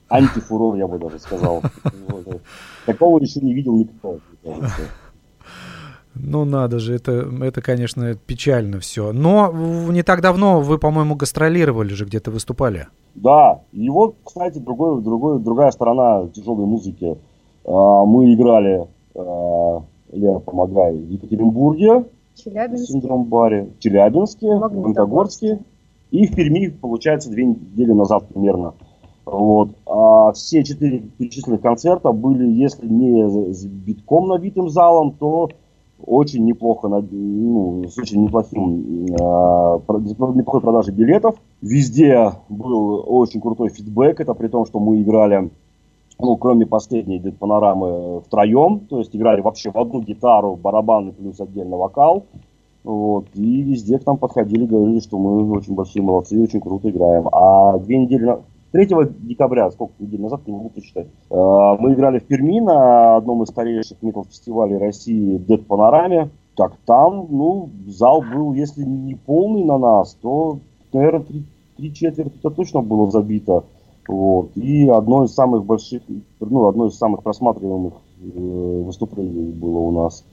[0.08, 1.62] антифурор, я бы даже сказал.
[2.86, 4.18] Такого еще не видел никто.
[6.18, 9.12] Ну, надо же, это, это, конечно, печально все.
[9.12, 9.52] Но
[9.90, 12.88] не так давно вы, по-моему, гастролировали же, где-то выступали.
[13.14, 17.16] Да, и вот, кстати, другой, другой, другая сторона тяжелой музыки.
[17.64, 25.60] А, мы играли, а, я помогаю, в Екатеринбурге, Челябинске, Синдром-баре, Челябинске, Магнитогорске
[26.10, 28.74] и в Перми, получается, две недели назад примерно.
[29.24, 29.70] Вот.
[29.86, 35.50] А все четыре перечисленных концерта были, если не с битком набитым залом, то
[36.04, 41.36] очень неплохо, ну, с очень неплохим, э, неплохой продажей билетов.
[41.62, 45.50] Везде был очень крутой фидбэк, это при том, что мы играли,
[46.18, 51.76] ну, кроме последней панорамы, втроем, то есть играли вообще в одну гитару, барабаны плюс отдельно
[51.76, 52.24] вокал.
[52.84, 57.28] Вот, и везде к нам подходили, говорили, что мы очень большие молодцы, очень круто играем.
[57.32, 58.38] А две недели,
[58.72, 58.88] 3
[59.20, 63.48] декабря, сколько недель назад, не могу посчитать, э, мы играли в Перми на одном из
[63.48, 66.30] старейших метал-фестивалей России Dead Панораме.
[66.56, 70.58] Так там, ну, зал был, если не полный на нас, то,
[70.92, 71.44] наверное, три,
[71.76, 73.64] три четверти это точно было забито.
[74.08, 74.56] Вот.
[74.56, 76.02] И одно из самых больших,
[76.40, 80.24] ну, одно из самых просматриваемых э, выступлений было у нас.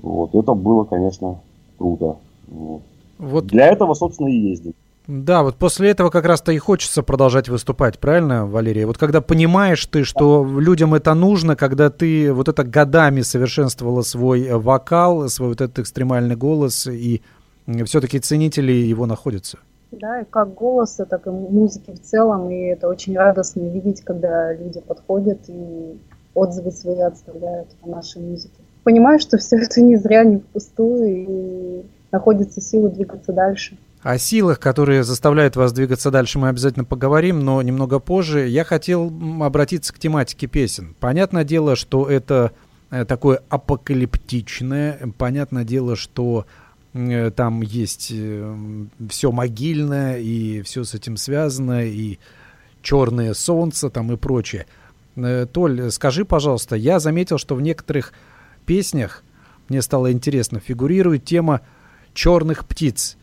[0.00, 0.34] Вот.
[0.34, 1.40] Это было, конечно,
[1.78, 2.16] круто.
[2.48, 2.82] Вот.
[3.18, 3.46] Вот.
[3.46, 4.74] Для этого, собственно, и ездим.
[5.06, 8.86] Да, вот после этого как раз-то и хочется продолжать выступать, правильно, Валерия?
[8.86, 14.42] Вот когда понимаешь ты, что людям это нужно, когда ты вот это годами совершенствовала свой
[14.44, 17.22] э, вокал, свой вот этот экстремальный голос, и
[17.84, 19.58] все-таки ценители его находятся.
[19.92, 22.50] Да, и как голоса, так и музыки в целом.
[22.50, 25.96] И это очень радостно видеть, когда люди подходят и
[26.34, 28.56] отзывы свои отставляют о нашей музыке.
[28.82, 33.78] Понимаю, что все это не зря, не впустую, и находятся силы двигаться дальше.
[34.06, 38.46] О силах, которые заставляют вас двигаться дальше, мы обязательно поговорим, но немного позже.
[38.46, 40.94] Я хотел обратиться к тематике песен.
[41.00, 42.52] Понятное дело, что это
[42.92, 45.12] э, такое апокалиптичное.
[45.18, 46.46] Понятное дело, что
[46.94, 52.20] э, там есть э, все могильное и все с этим связано, и
[52.82, 54.66] черное солнце там и прочее.
[55.52, 58.12] Толь, скажи, пожалуйста, я заметил, что в некоторых
[58.66, 59.24] песнях,
[59.68, 61.62] мне стало интересно, фигурирует тема
[62.14, 63.16] черных птиц.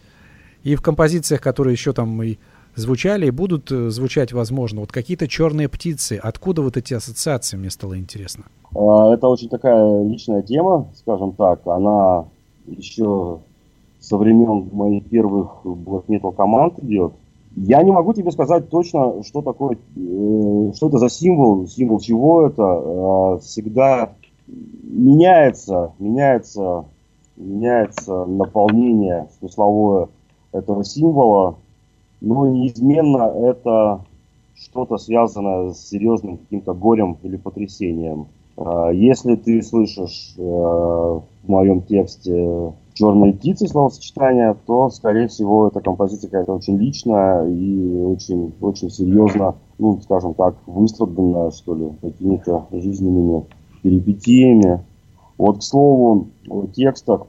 [0.64, 2.38] И в композициях, которые еще там и
[2.76, 6.20] звучали, и будут э, звучать, возможно, вот какие-то черные птицы.
[6.22, 8.46] Откуда вот эти ассоциации, мне стало интересно.
[8.76, 11.68] А, это очень такая личная тема, скажем так.
[11.68, 12.26] Она
[12.66, 13.40] еще
[14.00, 17.14] со времен моих первых black metal команд идет.
[17.56, 22.48] Я не могу тебе сказать точно, что такое, э, что это за символ, символ чего
[22.48, 22.64] это.
[22.64, 24.14] А, всегда
[24.48, 26.86] меняется, меняется,
[27.36, 30.08] меняется наполнение смысловое
[30.54, 31.58] этого символа,
[32.22, 34.06] но неизменно это
[34.56, 38.28] что-то связанное с серьезным каким-то горем или потрясением.
[38.56, 45.82] А, если ты слышишь э, в моем тексте черные птицы словосочетания, то, скорее всего, эта
[45.82, 52.68] композиция какая-то очень личная и очень, очень серьезно, ну, скажем так, выстраданная, что ли, какими-то
[52.72, 53.46] жизненными
[53.82, 54.84] перипетиями.
[55.38, 57.28] Вот, к слову, о текстах,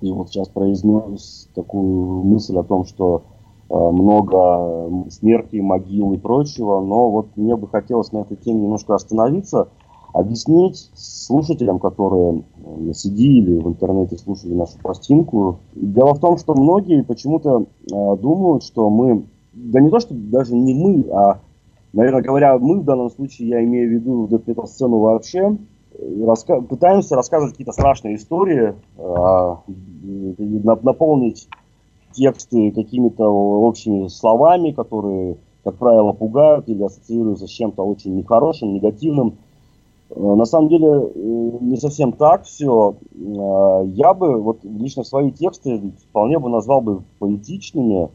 [0.00, 3.22] ты вот сейчас произнес такую мысль о том, что
[3.70, 8.94] э, много смерти, могил и прочего, но вот мне бы хотелось на этой теме немножко
[8.94, 9.68] остановиться,
[10.12, 12.44] объяснить слушателям, которые
[12.90, 15.60] или в интернете слушали нашу пластинку.
[15.74, 20.54] Дело в том, что многие почему-то э, думают, что мы, да не то, что даже
[20.56, 21.40] не мы, а,
[21.92, 25.56] наверное говоря, мы в данном случае, я имею в виду дэт сцену вообще,
[25.98, 29.54] раска пытаемся рассказывать какие-то страшные истории, э,
[30.82, 31.48] наполнить
[32.12, 39.38] тексты какими-то общими словами, которые, как правило, пугают или ассоциируются с чем-то очень нехорошим, негативным.
[40.10, 42.96] Э, на самом деле э, не совсем так все.
[43.14, 48.10] Я бы вот лично свои тексты вполне бы назвал бы поэтичными,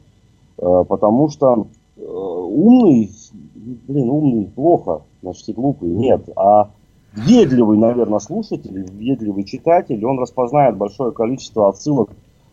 [0.55, 1.67] потому что
[1.97, 3.09] умный,
[3.55, 6.69] блин, умный плохо, значит и глупый нет, а
[7.15, 12.09] ведливый, наверное, слушатель, ведливый читатель, он распознает большое количество отсылок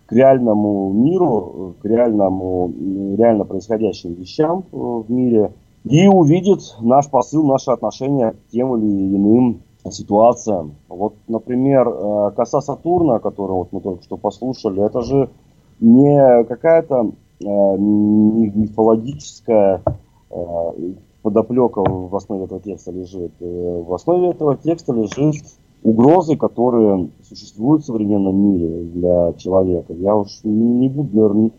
[0.07, 2.73] к реальному миру, к реальному,
[3.17, 5.53] реально происходящим вещам в мире–
[5.85, 10.75] и увидит наш посыл, наше отношение к тем или иным ситуациям.
[10.89, 15.31] Вот, например, э, коса Сатурна, которую вот мы только что послушали, это же
[15.81, 19.83] не какая-то э, мифологическая
[20.31, 20.73] э,
[21.23, 23.33] подоплека в основе этого текста лежит.
[23.41, 25.43] В основе этого текста лежит
[25.83, 29.93] угрозы, которые существуют в современном мире для человека.
[29.95, 31.51] Я уж не буду, наверное,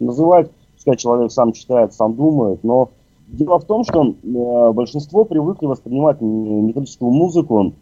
[0.00, 2.90] называть, пускай человек сам читает, сам думает, но
[3.26, 7.72] Дело в том, что э, большинство привыкли воспринимать металлическую музыку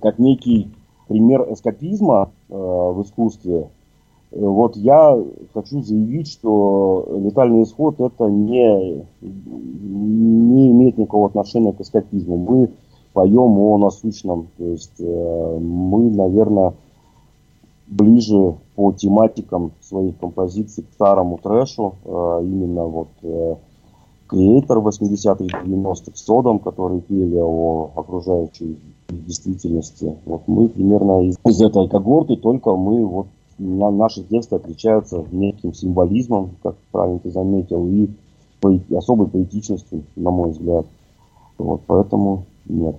[0.00, 0.70] как некий
[1.06, 3.68] пример эскапизма э, в искусстве.
[4.34, 5.22] Вот я
[5.52, 12.38] хочу заявить, что летальный исход это не, не имеет никакого отношения к эскапизму.
[12.38, 12.70] Мы
[13.12, 14.48] поем о насущном.
[14.56, 16.72] То есть э, мы, наверное,
[17.86, 21.94] ближе по тематикам своих композиций к старому трэшу.
[22.04, 23.56] Э, именно вот э,
[24.28, 28.78] Креатор 80-х, 90-х, Содом, которые пели о окружающей
[29.10, 30.16] действительности.
[30.24, 33.26] Вот мы примерно из, из этой когорты, только мы вот
[33.62, 38.08] на, наши тексты отличаются неким символизмом, как правильно ты заметил, и
[38.94, 40.86] особой поэтичностью, на мой взгляд.
[41.58, 42.96] Вот, поэтому нет.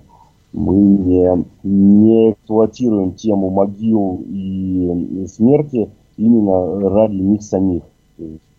[0.52, 7.82] Мы не, не эксплуатируем тему могил и, смерти именно ради них самих.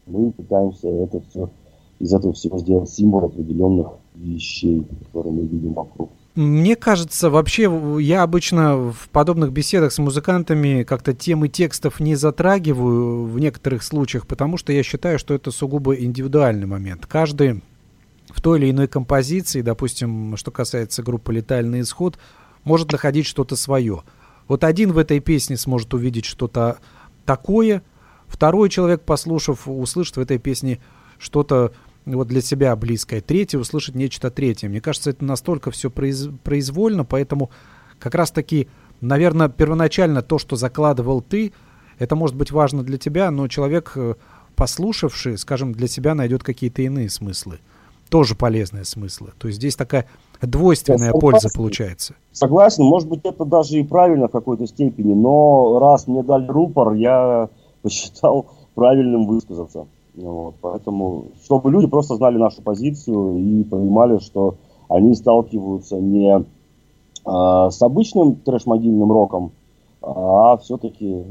[0.06, 1.50] Мы пытаемся это все
[2.00, 6.10] из этого всего сделать символ определенных вещей, которые мы видим вокруг.
[6.36, 7.72] Мне кажется, вообще
[8.02, 14.28] я обычно в подобных беседах с музыкантами как-то темы текстов не затрагиваю в некоторых случаях,
[14.28, 17.06] потому что я считаю, что это сугубо индивидуальный момент.
[17.06, 17.64] Каждый
[18.28, 22.20] в той или иной композиции, допустим, что касается группы «Летальный исход»,
[22.66, 24.04] может находить что-то свое.
[24.50, 26.80] Вот один в этой песне сможет увидеть что-то
[27.26, 27.82] такое,
[28.28, 30.82] второй человек, послушав, услышит в этой песне
[31.18, 31.72] что-то
[32.06, 34.70] вот для себя близкое, третье услышать нечто третье.
[34.70, 37.50] Мне кажется, это настолько все произ, произвольно, поэтому
[38.00, 38.68] как раз-таки,
[39.02, 41.54] наверное, первоначально то, что закладывал ты,
[41.98, 44.16] это может быть важно для тебя, но человек э,
[44.56, 47.60] послушавший, скажем, для себя найдет какие-то иные смыслы,
[48.10, 49.32] тоже полезные смыслы.
[49.38, 50.06] То есть здесь такая
[50.42, 51.58] двойственная Я польза согласен.
[51.58, 52.16] получается.
[52.32, 56.94] Согласен, может быть, это даже и правильно в какой-то степени, но раз мне дали рупор,
[56.94, 57.50] я
[57.82, 59.88] посчитал правильным высказаться.
[60.16, 64.56] Вот, поэтому, чтобы люди просто знали нашу позицию и понимали, что
[64.88, 66.46] они сталкиваются не
[67.26, 69.52] а, с обычным трэш-могильным роком,
[70.02, 71.24] а все-таки,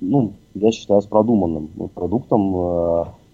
[0.00, 2.54] ну, я считаю, с продуманным ну, продуктом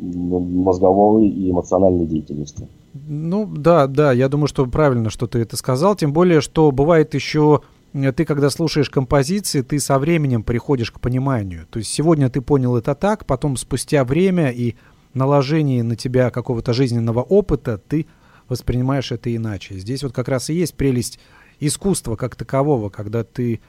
[0.01, 2.67] м- мозговой и эмоциональной деятельности.
[2.95, 5.95] Ну да, да, я думаю, что правильно, что ты это сказал.
[5.95, 7.61] Тем более, что бывает еще,
[7.93, 11.67] ты когда слушаешь композиции, ты со временем приходишь к пониманию.
[11.71, 14.77] То есть сегодня ты понял это так, потом спустя время и
[15.15, 18.07] наложение на тебя какого-то жизненного опыта, ты
[18.49, 19.79] воспринимаешь это иначе.
[19.79, 21.19] Здесь вот как раз и есть прелесть
[21.61, 23.61] искусства как такового, когда ты,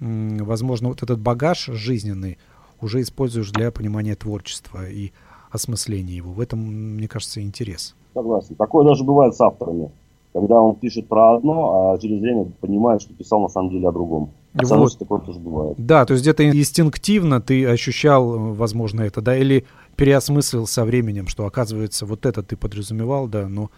[0.00, 2.38] возможно, вот этот багаж жизненный
[2.80, 5.12] уже используешь для понимания творчества и
[5.50, 6.32] осмысления его.
[6.32, 7.94] В этом, мне кажется, интерес.
[8.14, 8.54] Согласен.
[8.56, 9.90] Такое даже бывает с авторами.
[10.32, 13.92] Когда он пишет про одно, а через время понимает, что писал на самом деле о
[13.92, 14.30] другом.
[14.54, 14.66] Вот.
[14.66, 15.76] Со мной такое тоже бывает.
[15.78, 19.66] Да, то есть где-то инстинктивно ты ощущал, возможно, это, да, или
[19.96, 23.70] переосмыслил со временем, что, оказывается, вот это ты подразумевал, да, но,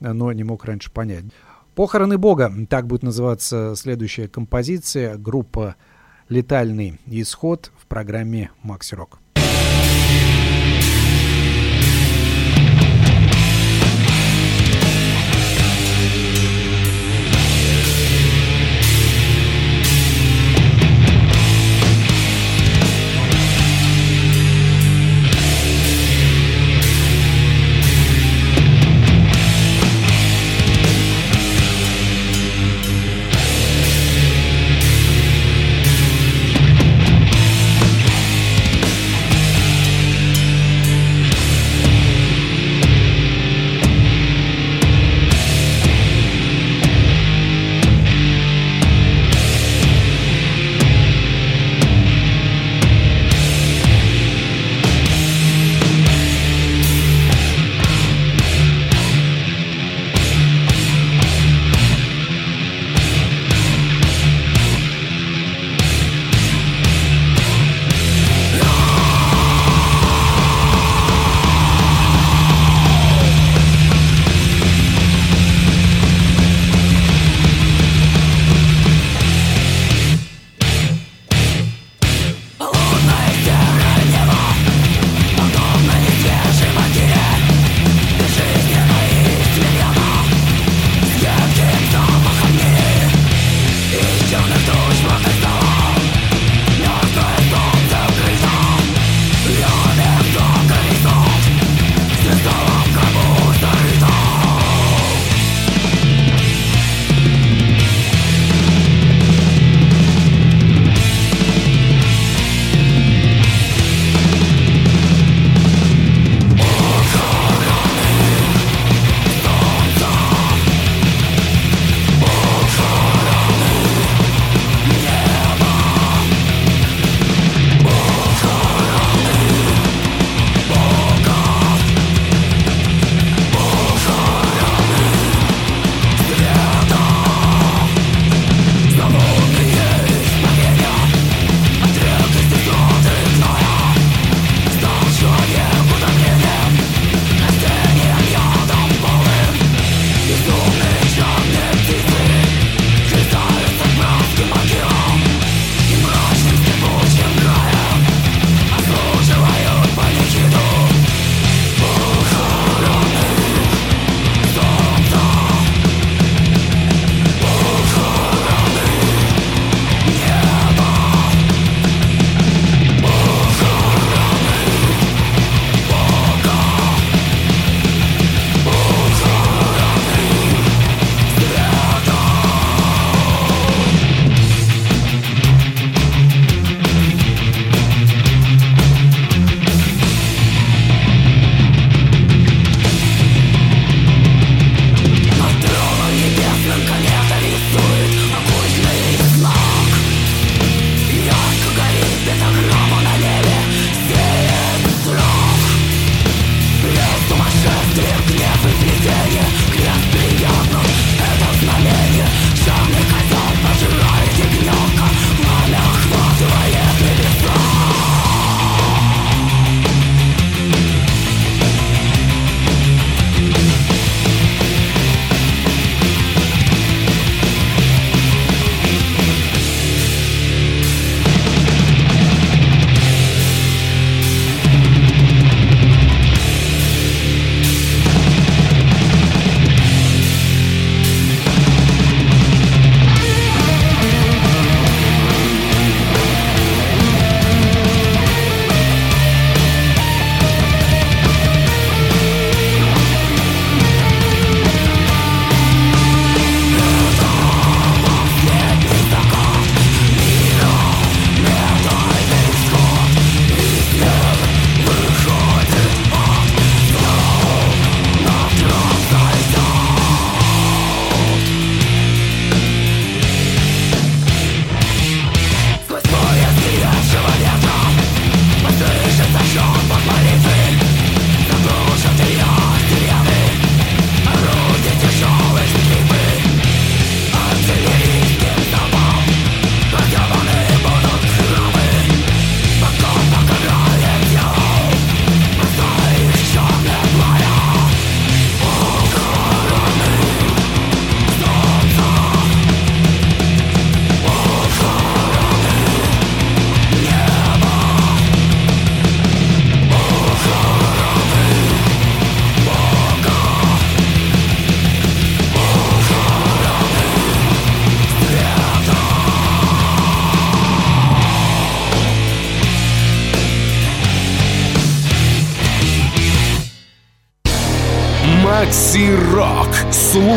[0.00, 1.24] но не мог раньше понять.
[1.74, 5.76] «Похороны Бога»— так будет называться следующая композиция, группа
[6.28, 9.20] «Летальный исход» в программе «Макси Рок».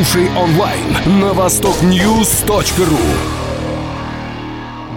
[0.02, 2.98] Слушай онлайн на востокньюз.ру.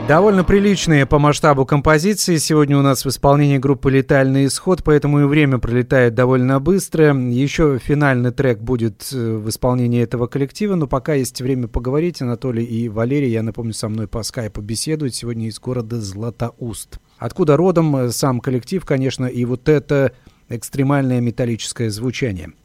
[0.09, 2.39] Довольно приличные по масштабу композиции.
[2.39, 7.15] Сегодня у нас в исполнении группы «Летальный исход», поэтому и время пролетает довольно быстро.
[7.15, 12.23] Еще финальный трек будет э, в исполнении этого коллектива, но пока есть время поговорить.
[12.23, 16.99] Анатолий и Валерий, я напомню, со мной по скайпу беседуют сегодня из города Златоуст.
[17.19, 20.13] Откуда родом э, сам коллектив, конечно, и вот это
[20.49, 22.53] экстремальное металлическое звучание–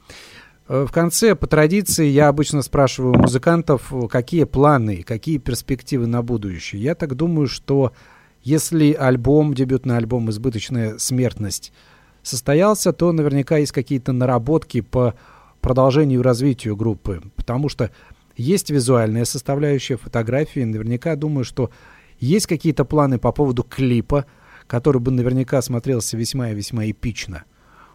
[0.70, 6.80] в конце, по традиции, я обычно спрашиваю музыкантов, какие планы, какие перспективы на будущее.
[6.80, 7.92] Я так думаю, что
[8.44, 11.74] если альбом, дебютный альбом «Избыточная смертность»
[12.22, 15.16] состоялся, то наверняка есть какие-то наработки по
[15.60, 17.90] продолжению и развитию группы, потому что
[18.38, 21.72] есть визуальная составляющая фотографии, наверняка думаю, что
[22.20, 24.26] есть какие-то планы по поводу клипа,
[24.68, 27.46] который бы наверняка смотрелся весьма и весьма эпично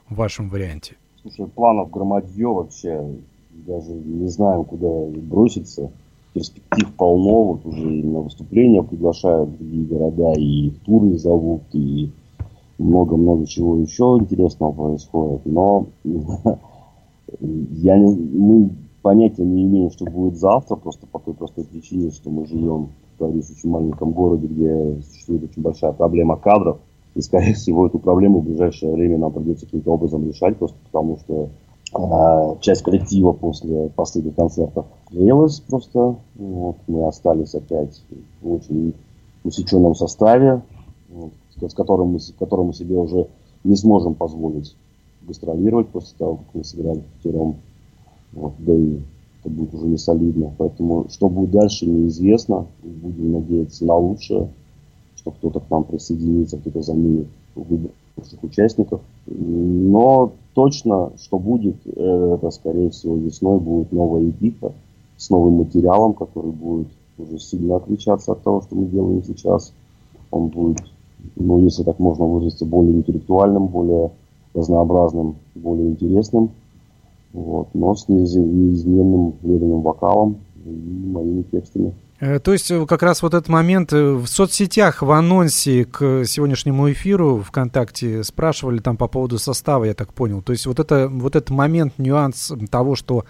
[0.09, 0.97] в вашем варианте.
[1.25, 3.03] Слушай, планов громадье вообще,
[3.51, 4.89] даже не знаем, куда
[5.23, 5.91] броситься.
[6.35, 12.11] Перспектив полно, вот уже на выступления приглашают другие города, и туры зовут, и
[12.77, 15.47] много-много чего еще интересного происходит.
[15.47, 15.87] Но
[17.41, 18.71] я не, мы
[19.01, 23.25] понятия не имеем, что будет завтра, просто по той простой причине, что мы живем в
[23.25, 26.81] очень маленьком городе, где существует очень большая проблема кадров.
[27.15, 31.19] И, скорее всего, эту проблему в ближайшее время нам придется каким-то образом решать, просто потому
[31.19, 31.49] что
[31.97, 36.17] э, часть коллектива после последних концертов клеилась просто.
[36.35, 38.03] Вот, мы остались опять
[38.43, 38.95] в очень
[39.45, 40.63] усеченном составе,
[41.09, 43.29] вот, с которым мы, которым мы себе уже
[43.63, 44.75] не сможем позволить
[45.23, 47.57] гастролировать после того, как мы сыграли пятером.
[48.33, 48.99] Вот, да и
[49.41, 50.53] это будет уже не солидно.
[50.59, 52.67] Поэтому что будет дальше, неизвестно.
[52.83, 54.49] Будем надеяться на лучшее
[55.25, 59.01] что кто-то к нам присоединится, кто-то заменит выбывших участников.
[59.27, 64.73] Но точно, что будет, это, скорее всего, весной будет новая эпика
[65.17, 69.73] с новым материалом, который будет уже сильно отличаться от того, что мы делаем сейчас.
[70.31, 70.83] Он будет,
[71.37, 74.11] ну, если так можно выразиться, более интеллектуальным, более
[74.53, 76.51] разнообразным, более интересным.
[77.33, 81.95] Вот, но с неизменным веренным вокалом и моими текстами.
[82.25, 86.25] Э, то есть э, как раз вот этот момент э, в соцсетях, в анонсе к
[86.25, 90.41] сегодняшнему эфиру ВКонтакте спрашивали там по поводу состава, я так понял.
[90.41, 93.25] То есть вот, это, вот этот момент, нюанс того, что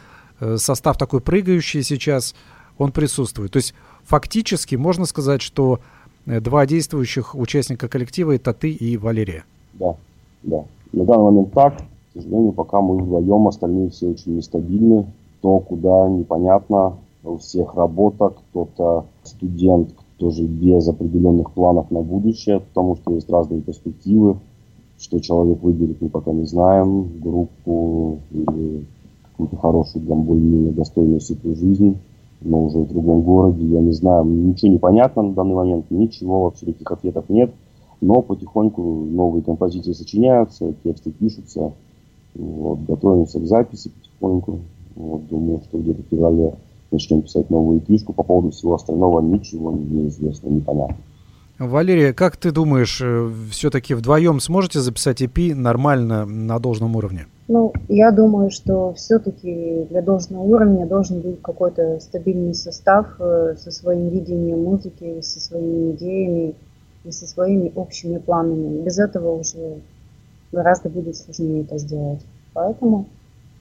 [0.57, 2.35] состав такой прыгающий сейчас,
[2.79, 3.53] он присутствует.
[3.53, 3.75] То есть
[4.05, 5.81] фактически можно сказать, что
[6.27, 9.45] два действующих участника коллектива это ты и Валерия.
[9.75, 9.95] Да,
[10.43, 10.65] да.
[10.93, 11.79] На данный момент так.
[11.79, 11.83] К
[12.15, 15.07] сожалению, пока мы вдвоем, остальные все очень нестабильны.
[15.41, 22.97] То, куда непонятно, у всех работа, кто-то студент, тоже без определенных планов на будущее, потому
[22.97, 24.39] что есть разные перспективы,
[24.99, 28.87] что человек выберет, мы пока не знаем, группу или
[29.23, 31.99] какую-то хорошую, там, более-менее достойную сытую жизнь,
[32.41, 36.45] но уже в другом городе, я не знаю, ничего не понятно на данный момент, ничего,
[36.45, 37.53] вообще никаких ответов нет,
[38.01, 41.73] но потихоньку новые композиции сочиняются, тексты пишутся,
[42.35, 44.61] вот, готовимся к записи потихоньку,
[44.95, 46.55] вот, думаю, что где-то в феврале
[46.95, 48.13] начнем писать новую книжку.
[48.13, 50.97] По поводу всего остального ничего не известно, непонятно.
[51.59, 57.27] Валерия, как ты думаешь, э, все-таки вдвоем сможете записать EP нормально, на должном уровне?
[57.47, 63.71] Ну, я думаю, что все-таки для должного уровня должен быть какой-то стабильный состав э, со
[63.71, 66.55] своим видением музыки, со своими идеями
[67.05, 68.83] и со своими общими планами.
[68.83, 69.79] Без этого уже
[70.51, 72.21] гораздо будет сложнее это сделать.
[72.53, 73.07] Поэтому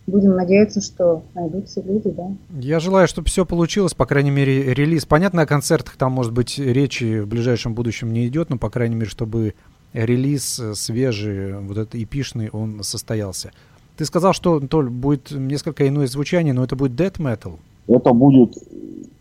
[0.07, 2.31] будем надеяться, что найдутся люди, да.
[2.59, 5.05] Я желаю, чтобы все получилось, по крайней мере, релиз.
[5.05, 8.95] Понятно, о концертах там, может быть, речи в ближайшем будущем не идет, но, по крайней
[8.95, 9.53] мере, чтобы
[9.93, 13.51] релиз свежий, вот этот эпишный, он состоялся.
[13.95, 17.59] Ты сказал, что, Толь, будет несколько иное звучание, но это будет death metal?
[17.87, 18.57] Это будет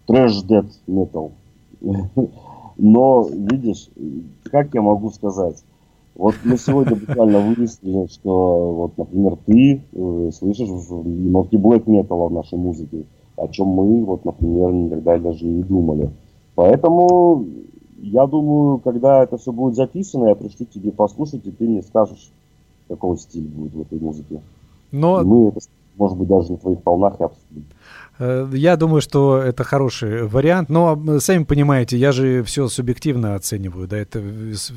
[0.06, 1.32] трэш death metal.
[2.78, 3.88] Но, видишь,
[4.50, 5.62] как я могу сказать,
[6.14, 12.32] вот мы сегодня буквально выяснили, что, вот, например, ты э, слышишь нотки блэк металла в
[12.32, 13.04] нашей музыке,
[13.36, 16.10] о чем мы, вот, например, никогда даже не думали.
[16.54, 17.46] Поэтому
[18.02, 22.30] я думаю, когда это все будет записано, я пришлю тебе послушать, и ты мне скажешь,
[22.88, 24.42] какой стиль будет в этой музыке.
[24.90, 25.22] Но...
[25.22, 25.60] И мы это,
[25.96, 27.66] может быть, даже на твоих полнах и обсудим.
[28.18, 33.88] Э, я думаю, что это хороший вариант, но сами понимаете, я же все субъективно оцениваю,
[33.88, 34.20] да, это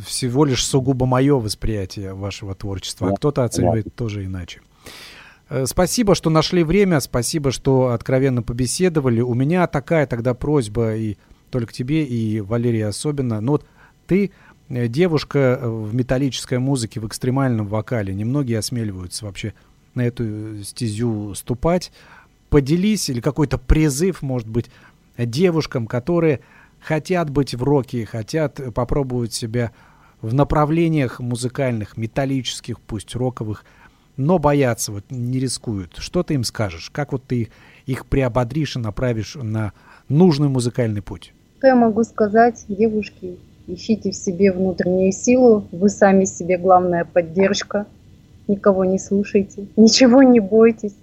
[0.06, 4.62] всего лишь сугубо мое восприятие вашего творчества, а кто-то оценивает тоже иначе.
[5.50, 9.22] Э, спасибо, что нашли время, спасибо, что откровенно побеседовали.
[9.22, 11.18] У меня такая тогда просьба и
[11.52, 13.42] только тебе, и Валерии особенно.
[13.42, 13.66] Ну вот
[14.08, 14.32] ты
[14.70, 18.14] э, девушка в металлической музыке, в экстремальном вокале.
[18.14, 19.54] Немногие осмеливаются вообще
[19.96, 21.92] на эту стезю ступать.
[22.50, 24.70] Поделись или какой-то призыв, может быть,
[25.18, 26.42] девушкам, которые
[26.80, 29.72] хотят быть в роке, хотят попробовать себя
[30.22, 33.66] в направлениях музыкальных, металлических, пусть роковых,
[34.18, 35.96] но боятся, вот не рискуют.
[35.98, 36.90] Что ты им скажешь?
[36.90, 37.50] Как вот ты
[37.86, 39.74] их приободришь и направишь на
[40.08, 41.34] нужный музыкальный путь?
[41.58, 43.38] Что я могу сказать, девушки,
[43.68, 47.88] ищите в себе внутреннюю силу, вы сами себе главная поддержка,
[48.48, 50.96] никого не слушайте, ничего не бойтесь,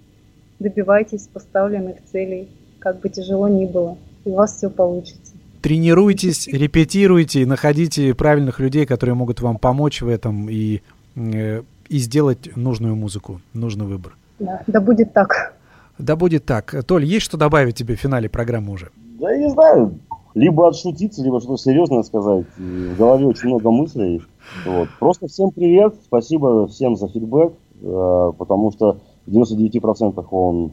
[0.59, 5.33] добивайтесь поставленных целей, как бы тяжело ни было, и у вас все получится.
[5.61, 10.81] Тренируйтесь, репетируйте, находите правильных людей, которые могут вам помочь в этом и,
[11.15, 14.15] э, и сделать нужную музыку, нужный выбор.
[14.39, 15.53] Да, да будет так.
[15.97, 16.83] Да будет так.
[16.85, 18.89] Толь, есть что добавить тебе в финале программы уже?
[19.19, 19.97] Да я не знаю.
[20.33, 22.45] Либо отшутиться, либо что-то серьезное сказать.
[22.57, 24.21] В голове очень много мыслей.
[24.65, 24.89] Вот.
[24.99, 25.95] Просто всем привет.
[26.05, 27.53] Спасибо всем за фидбэк.
[27.81, 30.71] Э, потому что в 99% он,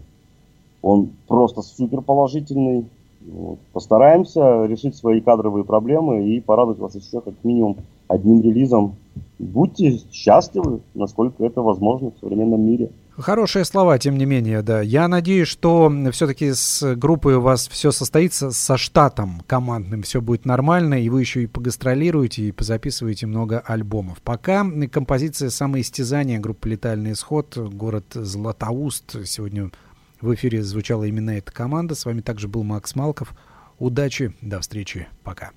[0.83, 2.87] он просто супер положительный.
[3.27, 3.59] Вот.
[3.73, 7.79] Постараемся решить свои кадровые проблемы и порадовать вас еще как минимум
[8.09, 8.97] одним релизом.
[9.39, 12.91] Будьте счастливы, насколько это возможно в современном мире.
[13.21, 14.81] Хорошие слова, тем не менее, да.
[14.81, 20.47] Я надеюсь, что все-таки с группой у вас все состоится, со штатом командным все будет
[20.47, 24.23] нормально, и вы еще и погастролируете, и позаписываете много альбомов.
[24.23, 29.27] Пока композиция «Самоистязание» группы «Летальный исход», город Златоуст.
[29.27, 29.71] Сегодня
[30.21, 31.95] в эфире звучала именно эта команда.
[31.95, 33.35] С вами также был Макс Малков.
[33.79, 35.51] Удачи, до встречи, пока.